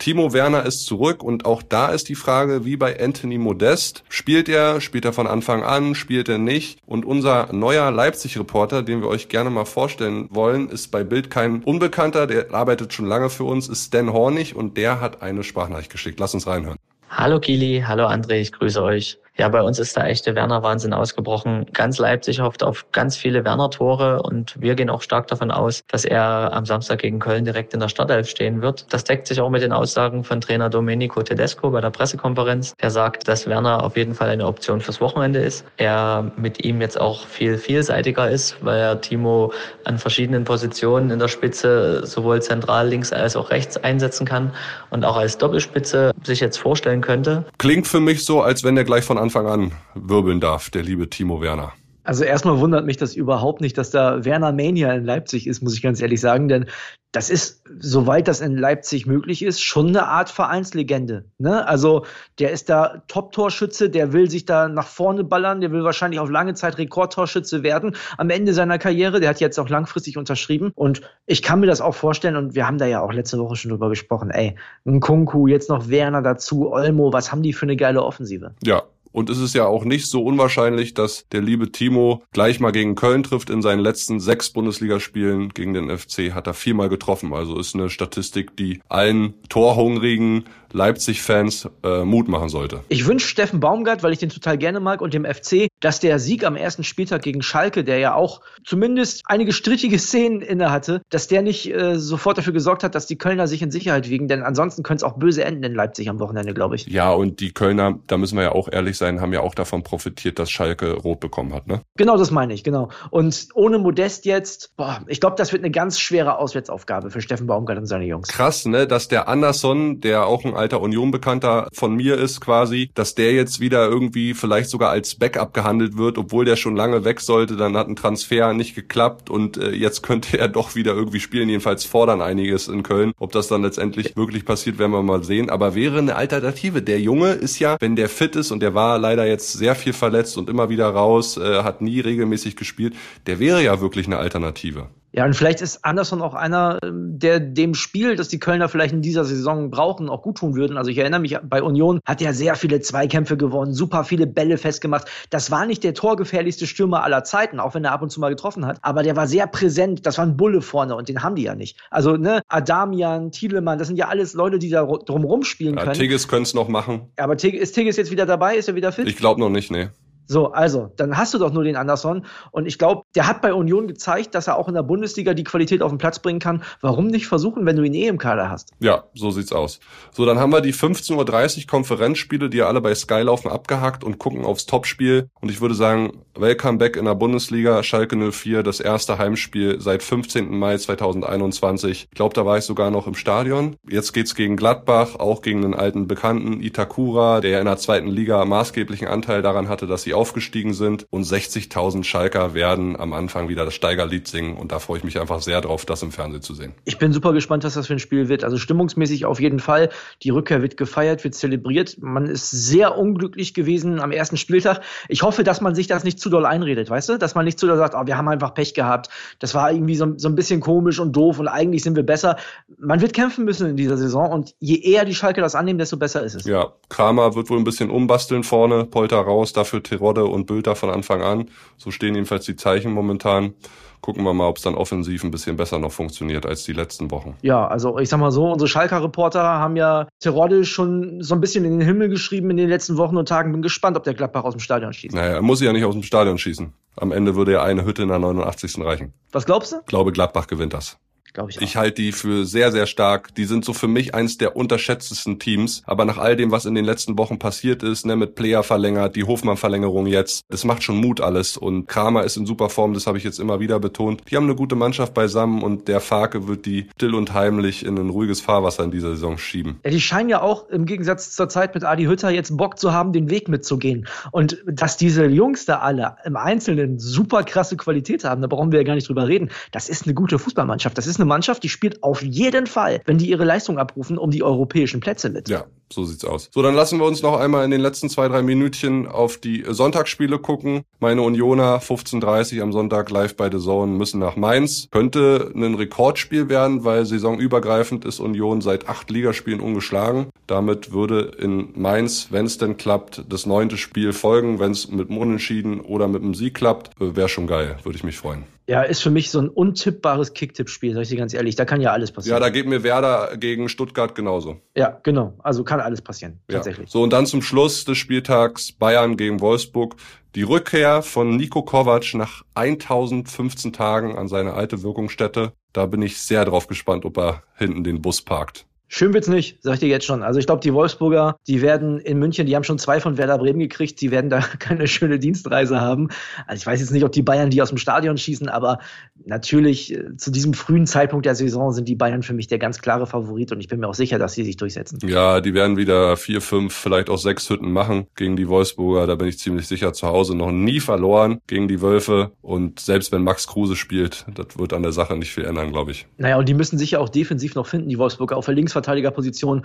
Timo 0.01 0.33
Werner 0.33 0.65
ist 0.65 0.87
zurück 0.87 1.21
und 1.21 1.45
auch 1.45 1.61
da 1.61 1.89
ist 1.89 2.09
die 2.09 2.15
Frage, 2.15 2.65
wie 2.65 2.75
bei 2.75 2.99
Anthony 2.99 3.37
Modest. 3.37 4.03
Spielt 4.09 4.49
er? 4.49 4.81
Spielt 4.81 5.05
er 5.05 5.13
von 5.13 5.27
Anfang 5.27 5.61
an? 5.61 5.93
Spielt 5.93 6.27
er 6.27 6.39
nicht? 6.39 6.79
Und 6.87 7.05
unser 7.05 7.53
neuer 7.53 7.91
Leipzig-Reporter, 7.91 8.81
den 8.81 9.01
wir 9.01 9.09
euch 9.09 9.29
gerne 9.29 9.51
mal 9.51 9.65
vorstellen 9.65 10.27
wollen, 10.31 10.69
ist 10.69 10.87
bei 10.87 11.03
Bild 11.03 11.29
kein 11.29 11.61
Unbekannter, 11.61 12.25
der 12.25 12.51
arbeitet 12.51 12.93
schon 12.93 13.05
lange 13.05 13.29
für 13.29 13.43
uns, 13.43 13.69
ist 13.69 13.85
Stan 13.85 14.11
Hornig 14.11 14.55
und 14.55 14.75
der 14.75 15.01
hat 15.01 15.21
eine 15.21 15.43
Sprachnachricht 15.43 15.91
geschickt. 15.91 16.19
Lass 16.19 16.33
uns 16.33 16.47
reinhören. 16.47 16.79
Hallo 17.13 17.41
Kili, 17.41 17.83
hallo 17.85 18.07
André, 18.07 18.35
ich 18.35 18.53
grüße 18.53 18.81
euch. 18.81 19.19
Ja, 19.37 19.47
bei 19.47 19.61
uns 19.61 19.79
ist 19.79 19.95
der 19.95 20.05
echte 20.05 20.35
Werner-Wahnsinn 20.35 20.93
ausgebrochen. 20.93 21.65
Ganz 21.73 21.97
Leipzig 21.97 22.41
hofft 22.41 22.63
auf 22.63 22.85
ganz 22.91 23.15
viele 23.15 23.45
Werner-Tore 23.45 24.21
und 24.21 24.61
wir 24.61 24.75
gehen 24.75 24.89
auch 24.89 25.01
stark 25.01 25.27
davon 25.27 25.51
aus, 25.51 25.83
dass 25.87 26.03
er 26.03 26.51
am 26.53 26.65
Samstag 26.65 26.99
gegen 26.99 27.19
Köln 27.19 27.45
direkt 27.45 27.73
in 27.73 27.79
der 27.79 27.87
Startelf 27.87 28.29
stehen 28.29 28.61
wird. 28.61 28.93
Das 28.93 29.05
deckt 29.05 29.27
sich 29.27 29.39
auch 29.39 29.49
mit 29.49 29.61
den 29.61 29.71
Aussagen 29.71 30.25
von 30.25 30.41
Trainer 30.41 30.69
Domenico 30.69 31.23
Tedesco 31.23 31.71
bei 31.71 31.79
der 31.79 31.89
Pressekonferenz. 31.89 32.75
Er 32.77 32.91
sagt, 32.91 33.27
dass 33.27 33.47
Werner 33.47 33.83
auf 33.83 33.95
jeden 33.95 34.13
Fall 34.13 34.29
eine 34.29 34.45
Option 34.45 34.81
fürs 34.81 34.99
Wochenende 34.99 35.39
ist. 35.39 35.65
Er 35.77 36.31
mit 36.35 36.63
ihm 36.65 36.81
jetzt 36.81 36.99
auch 36.99 37.25
viel 37.25 37.57
vielseitiger 37.57 38.29
ist, 38.29 38.63
weil 38.63 38.79
er 38.79 39.01
Timo 39.01 39.53
an 39.85 39.97
verschiedenen 39.97 40.43
Positionen 40.43 41.09
in 41.09 41.19
der 41.19 41.29
Spitze 41.29 42.05
sowohl 42.05 42.41
zentral 42.41 42.89
links 42.89 43.13
als 43.13 43.35
auch 43.35 43.49
rechts 43.49 43.77
einsetzen 43.77 44.27
kann 44.27 44.53
und 44.89 45.05
auch 45.05 45.15
als 45.15 45.37
Doppelspitze 45.37 46.11
sich 46.23 46.41
jetzt 46.41 46.57
vorstellen 46.57 47.00
könnte. 47.01 47.45
Klingt 47.57 47.87
für 47.87 47.99
mich 47.99 48.25
so, 48.25 48.41
als 48.41 48.63
wenn 48.63 48.77
er 48.77 48.83
gleich 48.83 49.03
von 49.03 49.17
Anfang 49.17 49.47
an 49.47 49.71
wirbeln 49.95 50.39
darf, 50.39 50.69
der 50.69 50.83
liebe 50.83 51.09
Timo 51.09 51.41
Werner. 51.41 51.73
Also 52.03 52.23
erstmal 52.23 52.59
wundert 52.59 52.85
mich 52.85 52.97
das 52.97 53.15
überhaupt 53.15 53.61
nicht, 53.61 53.77
dass 53.77 53.91
da 53.91 54.25
Werner 54.25 54.51
Mania 54.51 54.93
in 54.93 55.05
Leipzig 55.05 55.47
ist, 55.47 55.61
muss 55.61 55.75
ich 55.75 55.81
ganz 55.81 56.01
ehrlich 56.01 56.19
sagen, 56.19 56.47
denn 56.47 56.65
das 57.11 57.29
ist, 57.29 57.63
soweit 57.79 58.29
das 58.29 58.39
in 58.39 58.55
Leipzig 58.55 59.05
möglich 59.05 59.43
ist, 59.43 59.61
schon 59.61 59.89
eine 59.89 60.07
Art 60.07 60.29
Vereinslegende. 60.29 61.25
Ne? 61.39 61.67
Also 61.67 62.05
der 62.39 62.51
ist 62.51 62.69
da 62.69 63.03
Top-Torschütze, 63.09 63.89
der 63.89 64.13
will 64.13 64.29
sich 64.29 64.45
da 64.45 64.69
nach 64.69 64.87
vorne 64.87 65.25
ballern, 65.25 65.59
der 65.59 65.71
will 65.73 65.83
wahrscheinlich 65.83 66.21
auf 66.21 66.29
lange 66.29 66.53
Zeit 66.53 66.77
Rekordtorschütze 66.77 67.63
werden 67.63 67.97
am 68.17 68.29
Ende 68.29 68.53
seiner 68.53 68.77
Karriere. 68.77 69.19
Der 69.19 69.29
hat 69.29 69.41
jetzt 69.41 69.59
auch 69.59 69.67
langfristig 69.67 70.17
unterschrieben 70.17 70.71
und 70.73 71.01
ich 71.25 71.41
kann 71.41 71.59
mir 71.59 71.67
das 71.67 71.81
auch 71.81 71.95
vorstellen 71.95 72.37
und 72.37 72.55
wir 72.55 72.65
haben 72.65 72.77
da 72.77 72.85
ja 72.85 73.01
auch 73.01 73.11
letzte 73.11 73.37
Woche 73.39 73.57
schon 73.57 73.71
drüber 73.71 73.89
gesprochen. 73.89 74.29
Ey, 74.29 74.55
ein 74.85 75.01
Kunku, 75.01 75.47
jetzt 75.47 75.69
noch 75.69 75.89
Werner 75.89 76.21
dazu, 76.21 76.71
Olmo, 76.71 77.11
was 77.11 77.31
haben 77.31 77.43
die 77.43 77.51
für 77.51 77.65
eine 77.65 77.75
geile 77.75 78.03
Offensive? 78.03 78.55
Ja, 78.63 78.83
und 79.11 79.29
es 79.29 79.39
ist 79.39 79.53
ja 79.53 79.65
auch 79.65 79.83
nicht 79.83 80.07
so 80.07 80.23
unwahrscheinlich, 80.23 80.93
dass 80.93 81.27
der 81.31 81.41
liebe 81.41 81.71
Timo 81.71 82.23
gleich 82.31 82.59
mal 82.59 82.71
gegen 82.71 82.95
Köln 82.95 83.23
trifft. 83.23 83.49
In 83.49 83.61
seinen 83.61 83.79
letzten 83.79 84.19
sechs 84.19 84.49
Bundesligaspielen 84.51 85.49
gegen 85.49 85.73
den 85.73 85.95
FC 85.95 86.33
hat 86.33 86.47
er 86.47 86.53
viermal 86.53 86.89
getroffen. 86.89 87.33
Also 87.33 87.59
ist 87.59 87.75
eine 87.75 87.89
Statistik, 87.89 88.55
die 88.55 88.79
allen 88.87 89.33
torhungrigen 89.49 90.45
Leipzig-Fans 90.73 91.69
äh, 91.83 92.03
Mut 92.03 92.27
machen 92.27 92.49
sollte. 92.49 92.81
Ich 92.89 93.05
wünsche 93.05 93.27
Steffen 93.27 93.59
Baumgart, 93.59 94.03
weil 94.03 94.13
ich 94.13 94.19
den 94.19 94.29
total 94.29 94.57
gerne 94.57 94.79
mag 94.79 95.01
und 95.01 95.13
dem 95.13 95.25
FC, 95.25 95.67
dass 95.79 95.99
der 95.99 96.19
Sieg 96.19 96.45
am 96.45 96.55
ersten 96.55 96.83
Spieltag 96.83 97.21
gegen 97.21 97.41
Schalke, 97.41 97.83
der 97.83 97.99
ja 97.99 98.13
auch 98.13 98.41
zumindest 98.65 99.23
einige 99.25 99.51
strittige 99.53 99.99
Szenen 99.99 100.41
inne 100.41 100.71
hatte, 100.71 101.01
dass 101.09 101.27
der 101.27 101.41
nicht 101.41 101.73
äh, 101.73 101.97
sofort 101.97 102.37
dafür 102.37 102.53
gesorgt 102.53 102.83
hat, 102.83 102.95
dass 102.95 103.07
die 103.07 103.17
Kölner 103.17 103.47
sich 103.47 103.61
in 103.61 103.71
Sicherheit 103.71 104.09
wiegen, 104.09 104.27
denn 104.27 104.43
ansonsten 104.43 104.83
könnte 104.83 105.05
es 105.05 105.11
auch 105.11 105.17
böse 105.17 105.43
enden 105.43 105.63
in 105.63 105.75
Leipzig 105.75 106.09
am 106.09 106.19
Wochenende, 106.19 106.53
glaube 106.53 106.75
ich. 106.75 106.87
Ja, 106.87 107.11
und 107.11 107.39
die 107.39 107.51
Kölner, 107.51 107.99
da 108.07 108.17
müssen 108.17 108.37
wir 108.37 108.43
ja 108.43 108.51
auch 108.51 108.69
ehrlich 108.71 108.97
sein, 108.97 109.21
haben 109.21 109.33
ja 109.33 109.41
auch 109.41 109.55
davon 109.55 109.83
profitiert, 109.83 110.39
dass 110.39 110.51
Schalke 110.51 110.93
rot 110.93 111.19
bekommen 111.19 111.53
hat, 111.53 111.67
ne? 111.67 111.81
Genau, 111.97 112.17
das 112.17 112.31
meine 112.31 112.53
ich, 112.53 112.63
genau. 112.63 112.89
Und 113.09 113.49
ohne 113.53 113.77
Modest 113.79 114.25
jetzt, 114.25 114.75
boah, 114.77 115.01
ich 115.07 115.19
glaube, 115.19 115.35
das 115.37 115.51
wird 115.51 115.63
eine 115.63 115.71
ganz 115.71 115.99
schwere 115.99 116.37
Auswärtsaufgabe 116.37 117.09
für 117.09 117.21
Steffen 117.21 117.47
Baumgart 117.47 117.77
und 117.77 117.85
seine 117.85 118.05
Jungs. 118.05 118.27
Krass, 118.29 118.65
ne, 118.65 118.87
dass 118.87 119.07
der 119.07 119.27
Anderson, 119.27 119.99
der 120.01 120.25
auch 120.25 120.45
ein 120.45 120.53
alter 120.61 120.81
Union-Bekannter 120.81 121.67
von 121.73 121.95
mir 121.95 122.17
ist 122.17 122.39
quasi, 122.39 122.89
dass 122.93 123.15
der 123.15 123.33
jetzt 123.33 123.59
wieder 123.59 123.87
irgendwie 123.87 124.33
vielleicht 124.33 124.69
sogar 124.69 124.91
als 124.91 125.15
Backup 125.15 125.53
gehandelt 125.53 125.97
wird, 125.97 126.17
obwohl 126.17 126.45
der 126.45 126.55
schon 126.55 126.75
lange 126.75 127.03
weg 127.03 127.19
sollte. 127.19 127.55
Dann 127.57 127.75
hat 127.75 127.87
ein 127.87 127.95
Transfer 127.95 128.53
nicht 128.53 128.75
geklappt 128.75 129.29
und 129.29 129.57
äh, 129.57 129.71
jetzt 129.71 130.01
könnte 130.11 130.37
er 130.37 130.47
doch 130.47 130.75
wieder 130.75 130.93
irgendwie 130.93 131.19
spielen. 131.19 131.49
Jedenfalls 131.49 131.85
fordern 131.85 132.21
einiges 132.21 132.67
in 132.67 132.83
Köln. 132.83 133.11
Ob 133.19 133.31
das 133.31 133.47
dann 133.47 133.63
letztendlich 133.63 134.15
wirklich 134.15 134.45
passiert, 134.45 134.79
werden 134.79 134.91
wir 134.91 135.03
mal 135.03 135.23
sehen. 135.23 135.49
Aber 135.49 135.75
wäre 135.75 135.97
eine 135.97 136.15
Alternative. 136.15 136.81
Der 136.81 136.99
Junge 137.01 137.31
ist 137.31 137.59
ja, 137.59 137.77
wenn 137.79 137.95
der 137.95 138.09
fit 138.09 138.35
ist 138.35 138.51
und 138.51 138.61
der 138.61 138.73
war 138.73 138.97
leider 138.97 139.25
jetzt 139.25 139.53
sehr 139.53 139.75
viel 139.75 139.93
verletzt 139.93 140.37
und 140.37 140.49
immer 140.49 140.69
wieder 140.69 140.89
raus, 140.89 141.37
äh, 141.37 141.63
hat 141.63 141.81
nie 141.81 141.99
regelmäßig 141.99 142.55
gespielt, 142.55 142.93
der 143.25 143.39
wäre 143.39 143.63
ja 143.63 143.81
wirklich 143.81 144.05
eine 144.05 144.17
Alternative. 144.17 144.89
Ja, 145.13 145.25
und 145.25 145.35
vielleicht 145.35 145.61
ist 145.61 145.83
Anderson 145.83 146.21
auch 146.21 146.33
einer, 146.33 146.79
ähm, 146.83 147.19
der 147.19 147.41
dem 147.41 147.73
Spiel, 147.73 148.15
das 148.15 148.29
die 148.29 148.39
Kölner 148.39 148.69
vielleicht 148.69 148.93
in 148.93 149.01
dieser 149.01 149.25
Saison 149.25 149.69
brauchen, 149.69 150.09
auch 150.09 150.21
gut 150.21 150.37
tun 150.37 150.55
würden. 150.55 150.77
Also 150.77 150.89
ich 150.89 150.97
erinnere 150.97 151.19
mich, 151.19 151.37
bei 151.43 151.61
Union 151.61 151.99
hat 152.05 152.21
er 152.21 152.33
sehr 152.33 152.55
viele 152.55 152.79
Zweikämpfe 152.79 153.35
gewonnen, 153.35 153.73
super 153.73 154.05
viele 154.05 154.25
Bälle 154.25 154.57
festgemacht. 154.57 155.07
Das 155.29 155.51
war 155.51 155.65
nicht 155.65 155.83
der 155.83 155.93
torgefährlichste 155.93 156.65
Stürmer 156.65 157.03
aller 157.03 157.25
Zeiten, 157.25 157.59
auch 157.59 157.75
wenn 157.75 157.83
er 157.83 157.91
ab 157.91 158.01
und 158.01 158.09
zu 158.09 158.21
mal 158.21 158.29
getroffen 158.29 158.65
hat. 158.65 158.77
Aber 158.81 159.03
der 159.03 159.17
war 159.17 159.27
sehr 159.27 159.47
präsent. 159.47 160.05
Das 160.05 160.17
war 160.17 160.25
ein 160.25 160.37
Bulle 160.37 160.61
vorne 160.61 160.95
und 160.95 161.09
den 161.09 161.23
haben 161.23 161.35
die 161.35 161.43
ja 161.43 161.55
nicht. 161.55 161.77
Also, 161.89 162.15
ne, 162.15 162.41
Adamian, 162.47 163.31
Thielemann, 163.31 163.79
das 163.79 163.87
sind 163.87 163.97
ja 163.97 164.07
alles 164.07 164.33
Leute, 164.33 164.59
die 164.59 164.69
da 164.69 164.85
drumherum 164.85 165.43
spielen 165.43 165.75
können. 165.75 165.87
Ja, 165.87 165.93
Tigges 165.93 166.27
könnte 166.29 166.43
es 166.43 166.53
noch 166.53 166.69
machen. 166.69 167.11
Aber 167.17 167.33
ist 167.33 167.73
Tigges 167.73 167.97
jetzt 167.97 168.11
wieder 168.11 168.25
dabei? 168.25 168.55
Ist 168.55 168.69
er 168.69 168.75
wieder 168.75 168.91
fit? 168.91 169.07
Ich 169.07 169.17
glaube 169.17 169.41
noch 169.41 169.49
nicht, 169.49 169.71
nee. 169.71 169.89
So, 170.27 170.51
also, 170.51 170.91
dann 170.95 171.17
hast 171.17 171.33
du 171.33 171.37
doch 171.37 171.51
nur 171.51 171.63
den 171.63 171.75
Anderson. 171.75 172.25
Und 172.51 172.65
ich 172.65 172.77
glaube, 172.77 173.03
der 173.15 173.27
hat 173.27 173.41
bei 173.41 173.53
Union 173.53 173.87
gezeigt, 173.87 174.35
dass 174.35 174.47
er 174.47 174.57
auch 174.57 174.67
in 174.67 174.73
der 174.73 174.83
Bundesliga 174.83 175.33
die 175.33 175.43
Qualität 175.43 175.81
auf 175.81 175.91
den 175.91 175.97
Platz 175.97 176.19
bringen 176.19 176.39
kann. 176.39 176.63
Warum 176.81 177.07
nicht 177.07 177.27
versuchen, 177.27 177.65
wenn 177.65 177.75
du 177.75 177.83
ihn 177.83 177.93
eh 177.93 178.07
im 178.07 178.17
Kader 178.17 178.49
hast? 178.49 178.71
Ja, 178.79 179.05
so 179.13 179.31
sieht's 179.31 179.51
aus. 179.51 179.79
So, 180.11 180.25
dann 180.25 180.39
haben 180.39 180.51
wir 180.51 180.61
die 180.61 180.73
15.30 180.73 181.61
Uhr 181.61 181.67
Konferenzspiele, 181.67 182.49
die 182.49 182.57
ja 182.57 182.67
alle 182.67 182.81
bei 182.81 182.95
Sky 182.95 183.21
laufen, 183.21 183.49
abgehakt 183.49 184.03
und 184.03 184.19
gucken 184.19 184.45
aufs 184.45 184.65
Topspiel. 184.65 185.29
Und 185.41 185.51
ich 185.51 185.61
würde 185.61 185.75
sagen, 185.75 186.23
Welcome 186.35 186.77
back 186.77 186.95
in 186.95 187.05
der 187.05 187.15
Bundesliga, 187.15 187.83
Schalke 187.83 188.15
04, 188.15 188.63
das 188.63 188.79
erste 188.79 189.17
Heimspiel 189.17 189.81
seit 189.81 190.01
15. 190.01 190.57
Mai 190.57 190.77
2021. 190.77 192.07
Ich 192.09 192.15
glaube, 192.15 192.33
da 192.33 192.45
war 192.45 192.57
ich 192.57 192.63
sogar 192.63 192.89
noch 192.89 193.05
im 193.05 193.15
Stadion. 193.15 193.75
Jetzt 193.89 194.13
geht's 194.13 194.33
gegen 194.33 194.55
Gladbach, 194.55 195.15
auch 195.15 195.41
gegen 195.41 195.63
einen 195.63 195.73
alten 195.73 196.07
Bekannten, 196.07 196.61
Itakura, 196.61 197.41
der 197.41 197.59
in 197.59 197.65
der 197.65 197.77
zweiten 197.77 198.07
Liga 198.07 198.45
maßgeblichen 198.45 199.07
Anteil 199.07 199.41
daran 199.41 199.67
hatte, 199.67 199.87
dass 199.87 200.03
sie 200.03 200.10
aufgestiegen 200.13 200.73
sind 200.73 201.05
und 201.09 201.23
60.000 201.23 202.03
Schalker 202.03 202.53
werden 202.53 202.99
am 202.99 203.13
Anfang 203.13 203.49
wieder 203.49 203.65
das 203.65 203.73
Steigerlied 203.73 204.27
singen 204.27 204.57
und 204.57 204.71
da 204.71 204.79
freue 204.79 204.99
ich 204.99 205.03
mich 205.03 205.19
einfach 205.19 205.41
sehr 205.41 205.61
drauf, 205.61 205.85
das 205.85 206.03
im 206.03 206.11
Fernsehen 206.11 206.41
zu 206.41 206.53
sehen. 206.53 206.73
Ich 206.85 206.97
bin 206.97 207.13
super 207.13 207.33
gespannt, 207.33 207.63
was 207.63 207.73
das 207.73 207.87
für 207.87 207.93
ein 207.93 207.99
Spiel 207.99 208.29
wird. 208.29 208.43
Also 208.43 208.57
stimmungsmäßig 208.57 209.25
auf 209.25 209.39
jeden 209.39 209.59
Fall. 209.59 209.89
Die 210.23 210.29
Rückkehr 210.29 210.61
wird 210.61 210.77
gefeiert, 210.77 211.23
wird 211.23 211.35
zelebriert. 211.35 211.97
Man 212.01 212.27
ist 212.27 212.51
sehr 212.51 212.97
unglücklich 212.97 213.53
gewesen 213.53 213.99
am 213.99 214.11
ersten 214.11 214.37
Spieltag. 214.37 214.81
Ich 215.07 215.23
hoffe, 215.23 215.43
dass 215.43 215.61
man 215.61 215.75
sich 215.75 215.87
das 215.87 216.03
nicht 216.03 216.19
zu 216.19 216.29
doll 216.29 216.45
einredet, 216.45 216.89
weißt 216.89 217.09
du? 217.09 217.17
Dass 217.17 217.35
man 217.35 217.45
nicht 217.45 217.59
zu 217.59 217.67
doll 217.67 217.77
sagt, 217.77 217.95
oh, 217.95 218.05
wir 218.05 218.17
haben 218.17 218.27
einfach 218.27 218.53
Pech 218.53 218.73
gehabt. 218.73 219.09
Das 219.39 219.55
war 219.55 219.71
irgendwie 219.71 219.95
so, 219.95 220.13
so 220.17 220.27
ein 220.27 220.35
bisschen 220.35 220.59
komisch 220.59 220.99
und 220.99 221.15
doof 221.15 221.39
und 221.39 221.47
eigentlich 221.47 221.83
sind 221.83 221.95
wir 221.95 222.03
besser. 222.03 222.37
Man 222.77 223.01
wird 223.01 223.13
kämpfen 223.13 223.45
müssen 223.45 223.67
in 223.69 223.77
dieser 223.77 223.97
Saison 223.97 224.31
und 224.31 224.55
je 224.59 224.77
eher 224.77 225.05
die 225.05 225.15
Schalke 225.15 225.41
das 225.41 225.55
annehmen, 225.55 225.79
desto 225.79 225.97
besser 225.97 226.23
ist 226.23 226.35
es. 226.35 226.45
Ja, 226.45 226.73
Kramer 226.89 227.35
wird 227.35 227.49
wohl 227.49 227.57
ein 227.57 227.63
bisschen 227.63 227.89
umbasteln 227.89 228.43
vorne, 228.43 228.85
Polter 228.85 229.17
raus, 229.17 229.53
dafür 229.53 229.81
Tirol 229.81 230.00
Terodde 230.01 230.25
und 230.25 230.47
Bülter 230.47 230.75
von 230.75 230.89
Anfang 230.89 231.21
an. 231.21 231.49
So 231.77 231.91
stehen 231.91 232.15
jedenfalls 232.15 232.45
die 232.45 232.55
Zeichen 232.55 232.91
momentan. 232.91 233.53
Gucken 234.01 234.23
wir 234.23 234.33
mal, 234.33 234.47
ob 234.47 234.57
es 234.57 234.63
dann 234.63 234.73
offensiv 234.73 235.23
ein 235.23 235.29
bisschen 235.29 235.57
besser 235.57 235.77
noch 235.77 235.91
funktioniert 235.91 236.47
als 236.47 236.63
die 236.63 236.73
letzten 236.73 237.11
Wochen. 237.11 237.35
Ja, 237.43 237.67
also 237.67 237.99
ich 237.99 238.09
sag 238.09 238.19
mal 238.19 238.31
so, 238.31 238.51
unsere 238.51 238.67
Schalker-Reporter 238.67 239.43
haben 239.43 239.75
ja 239.75 240.07
Terodde 240.19 240.65
schon 240.65 241.21
so 241.21 241.35
ein 241.35 241.39
bisschen 241.39 241.65
in 241.65 241.77
den 241.77 241.87
Himmel 241.87 242.09
geschrieben 242.09 242.49
in 242.49 242.57
den 242.57 242.67
letzten 242.67 242.97
Wochen 242.97 243.15
und 243.15 243.29
Tagen. 243.29 243.51
Bin 243.51 243.61
gespannt, 243.61 243.95
ob 243.95 244.03
der 244.03 244.15
Gladbach 244.15 244.43
aus 244.43 244.55
dem 244.55 244.59
Stadion 244.59 244.91
schießt. 244.91 245.13
Naja, 245.13 245.33
er 245.33 245.41
muss 245.43 245.61
ja 245.61 245.71
nicht 245.71 245.85
aus 245.85 245.93
dem 245.93 246.01
Stadion 246.01 246.39
schießen. 246.39 246.73
Am 246.95 247.11
Ende 247.11 247.35
würde 247.35 247.53
er 247.53 247.63
eine 247.63 247.85
Hütte 247.85 248.01
in 248.01 248.07
der 248.07 248.17
89. 248.17 248.83
reichen. 248.83 249.13
Was 249.31 249.45
glaubst 249.45 249.71
du? 249.71 249.75
Ich 249.81 249.85
glaube, 249.85 250.11
Gladbach 250.11 250.47
gewinnt 250.47 250.73
das. 250.73 250.97
Glaube 251.33 251.51
ich 251.51 251.57
auch. 251.57 251.61
Ich 251.61 251.77
halte 251.77 252.01
die 252.01 252.11
für 252.11 252.45
sehr, 252.45 252.71
sehr 252.71 252.85
stark. 252.85 253.33
Die 253.35 253.45
sind 253.45 253.63
so 253.63 253.73
für 253.73 253.87
mich 253.87 254.13
eins 254.13 254.37
der 254.37 254.55
unterschätztesten 254.55 255.39
Teams. 255.39 255.81
Aber 255.85 256.05
nach 256.05 256.17
all 256.17 256.35
dem, 256.35 256.51
was 256.51 256.65
in 256.65 256.75
den 256.75 256.85
letzten 256.85 257.17
Wochen 257.17 257.39
passiert 257.39 257.83
ist, 257.83 258.05
ne, 258.05 258.15
mit 258.15 258.35
Player 258.35 258.63
verlängert, 258.63 259.15
die 259.15 259.23
Hofmann-Verlängerung 259.23 260.07
jetzt, 260.07 260.43
das 260.49 260.65
macht 260.65 260.83
schon 260.83 260.97
Mut 260.97 261.21
alles. 261.21 261.57
Und 261.57 261.87
Kramer 261.87 262.23
ist 262.23 262.37
in 262.37 262.45
super 262.45 262.69
Form, 262.69 262.93
das 262.93 263.07
habe 263.07 263.17
ich 263.17 263.23
jetzt 263.23 263.39
immer 263.39 263.59
wieder 263.59 263.79
betont. 263.79 264.23
Die 264.29 264.35
haben 264.35 264.43
eine 264.45 264.55
gute 264.55 264.75
Mannschaft 264.75 265.13
beisammen 265.13 265.63
und 265.63 265.87
der 265.87 266.01
Farke 266.01 266.47
wird 266.47 266.65
die 266.65 266.89
still 266.95 267.15
und 267.15 267.33
heimlich 267.33 267.85
in 267.85 267.97
ein 267.97 268.09
ruhiges 268.09 268.41
Fahrwasser 268.41 268.83
in 268.83 268.91
dieser 268.91 269.11
Saison 269.11 269.37
schieben. 269.37 269.79
Ja, 269.85 269.91
die 269.91 270.01
scheinen 270.01 270.29
ja 270.29 270.41
auch 270.41 270.67
im 270.69 270.85
Gegensatz 270.85 271.31
zur 271.31 271.47
Zeit 271.47 271.73
mit 271.73 271.83
Adi 271.83 272.05
Hütter 272.05 272.29
jetzt 272.29 272.55
Bock 272.57 272.77
zu 272.77 272.91
haben, 272.91 273.13
den 273.13 273.29
Weg 273.29 273.47
mitzugehen. 273.47 274.07
Und 274.31 274.61
dass 274.65 274.97
diese 274.97 275.25
Jungs 275.25 275.65
da 275.65 275.79
alle 275.79 276.17
im 276.25 276.35
Einzelnen 276.35 276.99
super 276.99 277.43
krasse 277.43 277.77
Qualität 277.77 278.25
haben, 278.25 278.41
da 278.41 278.47
brauchen 278.47 278.71
wir 278.71 278.79
ja 278.79 278.85
gar 278.85 278.95
nicht 278.95 279.07
drüber 279.07 279.27
reden. 279.27 279.49
Das 279.71 279.87
ist 279.87 280.05
eine 280.05 280.13
gute 280.13 280.37
Fußballmannschaft. 280.37 280.97
Das 280.97 281.07
ist 281.07 281.20
eine 281.21 281.27
Mannschaft, 281.27 281.63
die 281.63 281.69
spielt 281.69 282.03
auf 282.03 282.21
jeden 282.21 282.67
Fall, 282.67 283.01
wenn 283.05 283.17
die 283.17 283.29
ihre 283.29 283.45
Leistung 283.45 283.77
abrufen, 283.77 284.17
um 284.17 284.31
die 284.31 284.43
europäischen 284.43 284.99
Plätze 284.99 285.29
mit. 285.29 285.47
Ja, 285.49 285.65
so 285.93 286.03
sieht's 286.03 286.25
aus. 286.25 286.49
So, 286.51 286.61
dann 286.61 286.75
lassen 286.75 286.99
wir 286.99 287.05
uns 287.05 287.21
noch 287.21 287.39
einmal 287.39 287.63
in 287.63 287.71
den 287.71 287.81
letzten 287.81 288.09
zwei, 288.09 288.27
drei 288.27 288.41
Minütchen 288.41 289.07
auf 289.07 289.37
die 289.37 289.63
Sonntagsspiele 289.67 290.39
gucken. 290.39 290.81
Meine 290.99 291.21
Unioner 291.21 291.79
15.30 291.79 292.61
am 292.61 292.71
Sonntag 292.71 293.09
live 293.11 293.35
bei 293.35 293.49
The 293.51 293.59
Zone 293.59 293.93
müssen 293.93 294.19
nach 294.19 294.35
Mainz. 294.35 294.87
Könnte 294.91 295.51
ein 295.55 295.75
Rekordspiel 295.75 296.49
werden, 296.49 296.83
weil 296.83 297.05
saisonübergreifend 297.05 298.05
ist 298.05 298.19
Union 298.19 298.61
seit 298.61 298.89
acht 298.89 299.09
Ligaspielen 299.11 299.59
ungeschlagen. 299.59 300.27
Damit 300.47 300.91
würde 300.91 301.31
in 301.37 301.69
Mainz, 301.75 302.27
wenn 302.31 302.45
es 302.45 302.57
denn 302.57 302.77
klappt, 302.77 303.23
das 303.29 303.45
neunte 303.45 303.77
Spiel 303.77 304.13
folgen. 304.13 304.59
Wenn 304.59 304.71
es 304.71 304.89
mit 304.89 305.09
einem 305.09 305.19
Unentschieden 305.19 305.81
oder 305.81 306.07
mit 306.07 306.23
einem 306.23 306.33
Sieg 306.33 306.55
klappt, 306.55 306.89
äh, 307.01 307.15
wäre 307.15 307.29
schon 307.29 307.47
geil. 307.47 307.77
Würde 307.83 307.97
ich 307.97 308.03
mich 308.03 308.17
freuen. 308.17 308.43
Ja, 308.67 308.83
ist 308.83 309.01
für 309.01 309.09
mich 309.09 309.31
so 309.31 309.39
ein 309.39 309.49
untippbares 309.49 310.33
Kicktipp-Spiel, 310.33 310.95
dir 311.11 311.17
ganz 311.17 311.33
ehrlich. 311.33 311.55
Da 311.55 311.65
kann 311.65 311.81
ja 311.81 311.91
alles 311.91 312.11
passieren. 312.11 312.35
Ja, 312.35 312.39
da 312.39 312.49
geht 312.49 312.65
mir 312.65 312.83
Werder 312.83 313.37
gegen 313.37 313.69
Stuttgart 313.69 314.15
genauso. 314.15 314.57
Ja, 314.75 314.99
genau. 315.03 315.33
Also 315.39 315.63
kann 315.63 315.79
alles 315.79 316.01
passieren, 316.01 316.39
tatsächlich. 316.47 316.87
Ja. 316.87 316.91
So, 316.91 317.03
und 317.03 317.11
dann 317.11 317.25
zum 317.25 317.41
Schluss 317.41 317.85
des 317.85 317.97
Spieltags 317.97 318.71
Bayern 318.71 319.17
gegen 319.17 319.39
Wolfsburg. 319.41 319.95
Die 320.33 320.43
Rückkehr 320.43 321.01
von 321.01 321.35
Nico 321.35 321.61
Kovac 321.63 322.13
nach 322.13 322.43
1015 322.55 323.73
Tagen 323.73 324.17
an 324.17 324.29
seine 324.29 324.53
alte 324.53 324.81
Wirkungsstätte. 324.81 325.51
Da 325.73 325.85
bin 325.85 326.01
ich 326.01 326.19
sehr 326.19 326.45
drauf 326.45 326.67
gespannt, 326.67 327.05
ob 327.05 327.17
er 327.17 327.43
hinten 327.55 327.83
den 327.83 328.01
Bus 328.01 328.21
parkt. 328.21 328.65
Schön 328.93 329.13
wird's 329.13 329.29
nicht, 329.29 329.57
sag 329.61 329.75
ich 329.75 329.79
dir 329.79 329.87
jetzt 329.87 330.05
schon. 330.05 330.21
Also 330.21 330.37
ich 330.37 330.45
glaube, 330.45 330.59
die 330.59 330.73
Wolfsburger, 330.73 331.37
die 331.47 331.61
werden 331.61 332.01
in 332.01 332.19
München, 332.19 332.45
die 332.45 332.57
haben 332.57 332.65
schon 332.65 332.77
zwei 332.77 332.99
von 332.99 333.17
Werder 333.17 333.37
Bremen 333.37 333.59
gekriegt, 333.59 334.01
die 334.01 334.11
werden 334.11 334.29
da 334.29 334.41
keine 334.59 334.85
schöne 334.85 335.17
Dienstreise 335.17 335.79
haben. 335.79 336.09
Also 336.45 336.59
ich 336.59 336.67
weiß 336.67 336.81
jetzt 336.81 336.91
nicht, 336.91 337.05
ob 337.05 337.13
die 337.13 337.21
Bayern 337.21 337.49
die 337.49 337.61
aus 337.61 337.69
dem 337.69 337.77
Stadion 337.77 338.17
schießen, 338.17 338.49
aber 338.49 338.79
natürlich 339.23 339.93
äh, 339.93 340.17
zu 340.17 340.29
diesem 340.29 340.53
frühen 340.53 340.87
Zeitpunkt 340.87 341.25
der 341.25 341.35
Saison 341.35 341.71
sind 341.71 341.87
die 341.87 341.95
Bayern 341.95 342.21
für 342.21 342.33
mich 342.33 342.47
der 342.47 342.59
ganz 342.59 342.81
klare 342.81 343.07
Favorit 343.07 343.53
und 343.53 343.61
ich 343.61 343.69
bin 343.69 343.79
mir 343.79 343.87
auch 343.87 343.93
sicher, 343.93 344.19
dass 344.19 344.33
sie 344.33 344.43
sich 344.43 344.57
durchsetzen. 344.57 344.99
Ja, 345.07 345.39
die 345.39 345.53
werden 345.53 345.77
wieder 345.77 346.17
vier, 346.17 346.41
fünf, 346.41 346.73
vielleicht 346.73 347.09
auch 347.09 347.17
sechs 347.17 347.49
Hütten 347.49 347.71
machen 347.71 348.07
gegen 348.17 348.35
die 348.35 348.49
Wolfsburger. 348.49 349.07
Da 349.07 349.15
bin 349.15 349.29
ich 349.29 349.39
ziemlich 349.39 349.69
sicher 349.69 349.93
zu 349.93 350.07
Hause 350.07 350.35
noch 350.35 350.51
nie 350.51 350.81
verloren 350.81 351.39
gegen 351.47 351.69
die 351.69 351.81
Wölfe 351.81 352.33
und 352.41 352.81
selbst 352.81 353.13
wenn 353.13 353.23
Max 353.23 353.47
Kruse 353.47 353.77
spielt, 353.77 354.25
das 354.35 354.59
wird 354.59 354.73
an 354.73 354.83
der 354.83 354.91
Sache 354.91 355.15
nicht 355.15 355.33
viel 355.33 355.45
ändern, 355.45 355.71
glaube 355.71 355.91
ich. 355.91 356.07
Naja, 356.17 356.37
und 356.37 356.49
die 356.49 356.53
müssen 356.53 356.77
sich 356.77 356.91
ja 356.91 356.99
auch 356.99 357.07
defensiv 357.07 357.55
noch 357.55 357.67
finden, 357.67 357.87
die 357.87 357.97
Wolfsburger 357.97 358.35
auf 358.35 358.43
der 358.43 358.53
Linksverteidigung 358.53 358.80
Innenverteidigerposition 358.81 359.63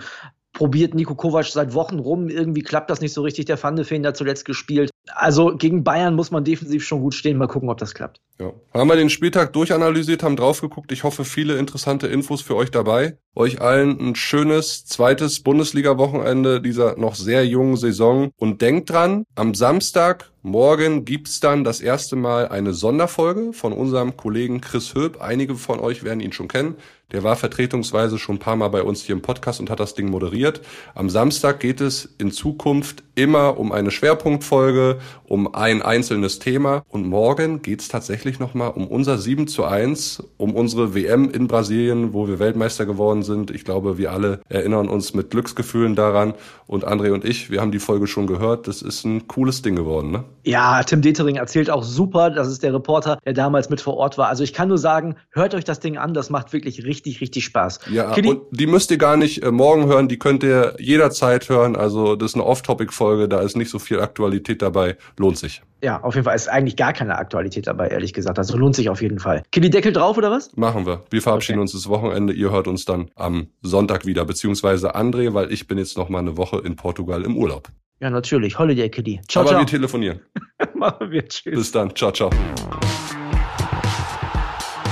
probiert 0.53 0.95
Nico 0.95 1.13
Kovac 1.13 1.45
seit 1.45 1.73
Wochen 1.73 1.99
rum. 1.99 2.29
Irgendwie 2.29 2.63
klappt 2.63 2.89
das 2.89 2.99
nicht 2.99 3.13
so 3.13 3.21
richtig. 3.21 3.45
Der 3.45 3.57
Pfandefeen 3.57 4.05
hat 4.05 4.17
zuletzt 4.17 4.45
gespielt. 4.45 4.89
Also 5.13 5.55
gegen 5.55 5.83
Bayern 5.83 6.15
muss 6.15 6.31
man 6.31 6.43
defensiv 6.43 6.83
schon 6.85 7.01
gut 7.01 7.13
stehen. 7.13 7.37
Mal 7.37 7.47
gucken, 7.47 7.69
ob 7.69 7.77
das 7.77 7.93
klappt. 7.93 8.19
Ja. 8.39 8.51
Haben 8.73 8.89
wir 8.89 8.95
den 8.95 9.09
Spieltag 9.09 9.53
durchanalysiert, 9.53 10.23
haben 10.23 10.35
drauf 10.35 10.61
geguckt. 10.61 10.91
Ich 10.91 11.03
hoffe, 11.03 11.25
viele 11.25 11.57
interessante 11.57 12.07
Infos 12.07 12.41
für 12.41 12.55
euch 12.55 12.71
dabei. 12.71 13.17
Euch 13.35 13.61
allen 13.61 13.99
ein 13.99 14.15
schönes 14.15 14.85
zweites 14.85 15.41
Bundesliga-Wochenende 15.41 16.59
dieser 16.59 16.97
noch 16.97 17.13
sehr 17.13 17.45
jungen 17.45 17.77
Saison. 17.77 18.31
Und 18.37 18.61
denkt 18.61 18.89
dran, 18.89 19.25
am 19.35 19.53
Samstag 19.53 20.31
Morgen 20.47 21.03
gibt's 21.03 21.41
dann 21.41 21.65
das 21.65 21.81
erste 21.81 22.15
Mal 22.15 22.47
eine 22.47 22.73
Sonderfolge 22.73 23.51
von 23.51 23.73
unserem 23.73 24.15
Kollegen 24.15 24.61
Chris 24.61 24.95
Höb. 24.95 25.19
Einige 25.19 25.55
von 25.55 25.81
euch 25.81 26.05
werden 26.05 26.21
ihn 26.21 26.31
schon 26.31 26.47
kennen. 26.47 26.77
Der 27.13 27.23
war 27.23 27.37
vertretungsweise 27.37 28.19
schon 28.19 28.35
ein 28.35 28.39
paar 28.39 28.57
Mal 28.57 28.67
bei 28.67 28.83
uns 28.83 29.01
hier 29.01 29.15
im 29.15 29.21
Podcast 29.21 29.61
und 29.61 29.69
hat 29.69 29.79
das 29.79 29.93
Ding 29.93 30.09
moderiert. 30.09 30.59
Am 30.93 31.09
Samstag 31.09 31.61
geht 31.61 31.79
es 31.79 32.13
in 32.17 32.31
Zukunft 32.31 33.01
immer 33.15 33.57
um 33.57 33.71
eine 33.71 33.91
Schwerpunktfolge, 33.91 34.99
um 35.23 35.55
ein 35.55 35.81
einzelnes 35.81 36.39
Thema. 36.39 36.83
Und 36.89 37.07
morgen 37.07 37.61
geht's 37.61 37.87
tatsächlich 37.87 38.39
nochmal 38.39 38.71
um 38.71 38.87
unser 38.87 39.17
7 39.17 39.47
zu 39.47 39.63
1, 39.63 40.21
um 40.35 40.53
unsere 40.53 40.93
WM 40.93 41.31
in 41.31 41.47
Brasilien, 41.47 42.11
wo 42.11 42.27
wir 42.27 42.39
Weltmeister 42.39 42.85
geworden 42.85 43.23
sind. 43.23 43.51
Ich 43.51 43.63
glaube, 43.63 43.97
wir 43.97 44.11
alle 44.11 44.41
erinnern 44.49 44.89
uns 44.89 45.13
mit 45.13 45.31
Glücksgefühlen 45.31 45.95
daran. 45.95 46.33
Und 46.67 46.85
André 46.85 47.13
und 47.13 47.23
ich, 47.23 47.49
wir 47.49 47.61
haben 47.61 47.71
die 47.71 47.79
Folge 47.79 48.07
schon 48.07 48.27
gehört. 48.27 48.67
Das 48.67 48.81
ist 48.81 49.05
ein 49.05 49.29
cooles 49.29 49.61
Ding 49.61 49.77
geworden, 49.77 50.11
ne? 50.11 50.25
Ja, 50.43 50.83
Tim 50.83 51.01
Detering 51.01 51.37
erzählt 51.37 51.69
auch 51.69 51.83
super. 51.83 52.29
Das 52.29 52.49
ist 52.49 52.63
der 52.63 52.73
Reporter, 52.73 53.17
der 53.25 53.31
damals 53.33 53.69
mit 53.69 53.79
vor 53.79 53.95
Ort 53.95 54.17
war. 54.17 54.27
Also 54.27 54.43
ich 54.43 54.53
kann 54.53 54.67
nur 54.67 54.77
sagen, 54.77 55.15
hört 55.31 55.55
euch 55.55 55.63
das 55.63 55.79
Ding 55.79 55.97
an. 55.97 56.13
Das 56.13 56.29
macht 56.29 56.51
wirklich 56.51 56.83
richtig, 56.83 56.96
richtig 57.05 57.45
Spaß. 57.45 57.79
Ja, 57.91 58.11
Kitty? 58.11 58.29
und 58.29 58.41
die 58.51 58.67
müsst 58.67 58.91
ihr 58.91 58.97
gar 58.97 59.17
nicht 59.17 59.43
äh, 59.43 59.51
morgen 59.51 59.85
hören. 59.85 60.07
Die 60.07 60.17
könnt 60.17 60.43
ihr 60.43 60.75
jederzeit 60.79 61.47
hören. 61.49 61.75
Also 61.75 62.15
das 62.15 62.31
ist 62.31 62.35
eine 62.35 62.45
Off-Topic-Folge. 62.45 63.27
Da 63.27 63.41
ist 63.41 63.55
nicht 63.55 63.69
so 63.69 63.79
viel 63.79 63.99
Aktualität 63.99 64.61
dabei. 64.61 64.97
Lohnt 65.17 65.37
sich. 65.37 65.61
Ja, 65.83 66.01
auf 66.01 66.15
jeden 66.15 66.25
Fall 66.25 66.35
ist 66.35 66.49
eigentlich 66.49 66.75
gar 66.75 66.93
keine 66.93 67.17
Aktualität 67.17 67.67
dabei, 67.67 67.89
ehrlich 67.89 68.13
gesagt. 68.13 68.39
Also 68.39 68.57
lohnt 68.57 68.75
sich 68.75 68.89
auf 68.89 69.01
jeden 69.01 69.19
Fall. 69.19 69.43
Kitty, 69.51 69.69
Deckel 69.69 69.93
drauf 69.93 70.17
oder 70.17 70.31
was? 70.31 70.55
Machen 70.55 70.85
wir. 70.85 71.03
Wir 71.09 71.21
verabschieden 71.21 71.59
okay. 71.59 71.63
uns 71.63 71.73
das 71.73 71.87
Wochenende. 71.87 72.33
Ihr 72.33 72.51
hört 72.51 72.67
uns 72.67 72.85
dann 72.85 73.11
am 73.15 73.47
Sonntag 73.61 74.05
wieder. 74.05 74.25
Beziehungsweise 74.25 74.95
André, 74.95 75.33
weil 75.33 75.51
ich 75.51 75.67
bin 75.67 75.77
jetzt 75.77 75.97
noch 75.97 76.09
mal 76.09 76.19
eine 76.19 76.37
Woche 76.37 76.61
in 76.65 76.75
Portugal 76.75 77.23
im 77.23 77.37
Urlaub. 77.37 77.69
Ja, 77.99 78.09
natürlich. 78.09 78.59
Holiday 78.59 78.89
Kitty. 78.89 79.21
Ciao, 79.27 79.41
Aber 79.41 79.51
ciao. 79.51 79.61
wir 79.61 79.67
telefonieren. 79.67 80.19
Machen 80.75 81.11
wir. 81.11 81.27
Tschüss. 81.27 81.55
Bis 81.55 81.71
dann. 81.71 81.95
Ciao, 81.95 82.11
ciao. 82.11 82.29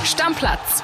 Stammplatz. 0.04 0.84